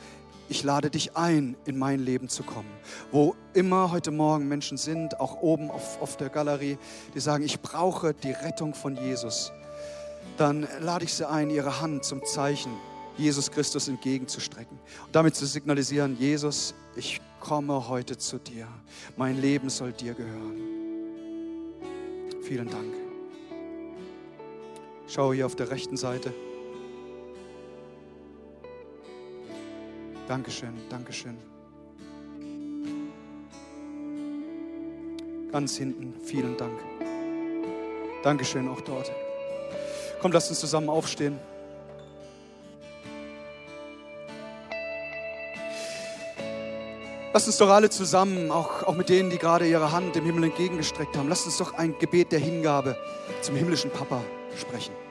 ich 0.48 0.64
lade 0.64 0.90
dich 0.90 1.16
ein, 1.16 1.56
in 1.66 1.78
mein 1.78 2.00
Leben 2.00 2.30
zu 2.30 2.44
kommen. 2.44 2.70
Wo 3.12 3.36
immer 3.54 3.92
heute 3.92 4.12
Morgen 4.12 4.48
Menschen 4.48 4.78
sind, 4.78 5.20
auch 5.20 5.42
oben 5.42 5.72
auf, 5.72 6.02
auf 6.02 6.18
der 6.18 6.30
Galerie, 6.30 6.78
die 7.14 7.20
sagen, 7.20 7.44
ich 7.44 7.62
brauche 7.62 8.14
die 8.14 8.32
Rettung 8.32 8.74
von 8.74 8.96
Jesus, 8.96 9.52
dann 10.38 10.68
lade 10.82 11.06
ich 11.06 11.14
sie 11.14 11.28
ein, 11.28 11.50
ihre 11.50 11.82
Hand 11.82 12.04
zum 12.04 12.24
Zeichen 12.26 12.72
Jesus 13.18 13.50
Christus 13.50 13.88
entgegenzustrecken 13.88 14.78
und 15.06 15.16
damit 15.16 15.36
zu 15.36 15.46
signalisieren, 15.46 16.18
Jesus, 16.20 16.76
ich 16.96 17.22
komme 17.40 17.88
heute 17.88 18.18
zu 18.18 18.38
dir. 18.38 18.68
Mein 19.16 19.40
Leben 19.40 19.70
soll 19.70 19.94
dir 19.94 20.14
gehören. 20.14 20.76
Vielen 22.44 22.70
Dank. 22.70 22.94
Schau 25.08 25.34
hier 25.34 25.46
auf 25.46 25.56
der 25.56 25.70
rechten 25.70 25.98
Seite. 25.98 26.34
Dankeschön, 30.28 30.74
Dankeschön. 30.90 31.38
Ganz 35.52 35.78
hinten, 35.78 36.14
vielen 36.24 36.58
Dank. 36.58 36.80
Dankeschön 38.24 38.68
auch 38.68 38.82
dort. 38.82 39.12
Komm, 40.20 40.32
lass 40.32 40.50
uns 40.50 40.60
zusammen 40.60 40.90
aufstehen. 40.90 41.40
Lass 47.32 47.46
uns 47.46 47.58
doch 47.58 47.70
alle 47.70 47.90
zusammen, 47.90 48.50
auch, 48.50 48.84
auch 48.84 48.96
mit 48.96 49.10
denen, 49.10 49.30
die 49.30 49.38
gerade 49.38 49.68
ihre 49.68 49.92
Hand 49.92 50.16
dem 50.16 50.26
Himmel 50.26 50.46
entgegengestreckt 50.46 51.16
haben, 51.18 51.30
lass 51.30 51.46
uns 51.46 51.58
doch 51.58 51.74
ein 51.74 52.00
Gebet 52.00 52.32
der 52.32 52.40
Hingabe 52.40 52.98
zum 53.42 53.56
himmlischen 53.56 53.92
Papa 53.92 54.24
sprechen. 54.58 55.05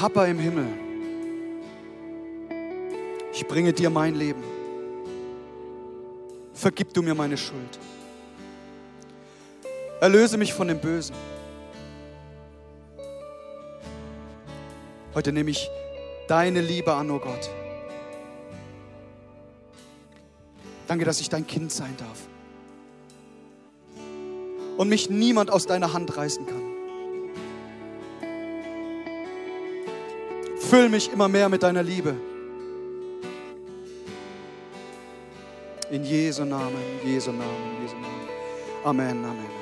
Papa 0.00 0.24
im 0.24 0.38
Himmel, 0.38 0.66
ich 3.34 3.46
bringe 3.46 3.70
dir 3.74 3.90
mein 3.90 4.14
Leben. 4.14 4.42
Vergib 6.54 6.94
du 6.94 7.02
mir 7.02 7.14
meine 7.14 7.36
Schuld. 7.36 7.78
Erlöse 10.00 10.38
mich 10.38 10.54
von 10.54 10.68
dem 10.68 10.78
Bösen. 10.78 11.14
Heute 15.14 15.32
nehme 15.32 15.50
ich 15.50 15.68
deine 16.28 16.62
Liebe 16.62 16.94
an, 16.94 17.10
oh 17.10 17.18
Gott. 17.18 17.50
Danke, 20.86 21.04
dass 21.04 21.20
ich 21.20 21.28
dein 21.28 21.46
Kind 21.46 21.72
sein 21.72 21.94
darf. 21.98 22.22
Und 24.78 24.88
mich 24.88 25.10
niemand 25.10 25.50
aus 25.50 25.66
deiner 25.66 25.92
Hand 25.92 26.16
reißen 26.16 26.46
kann. 26.46 26.59
Füll 30.70 30.88
mich 30.88 31.12
immer 31.12 31.26
mehr 31.26 31.48
mit 31.48 31.64
deiner 31.64 31.82
Liebe. 31.82 32.14
In 35.90 36.04
Jesu 36.04 36.44
Namen, 36.44 36.76
in 37.02 37.08
Jesu 37.10 37.32
Namen, 37.32 37.76
in 37.76 37.82
Jesu 37.82 37.96
Namen. 37.96 38.28
Amen, 38.84 39.24
Amen. 39.24 39.59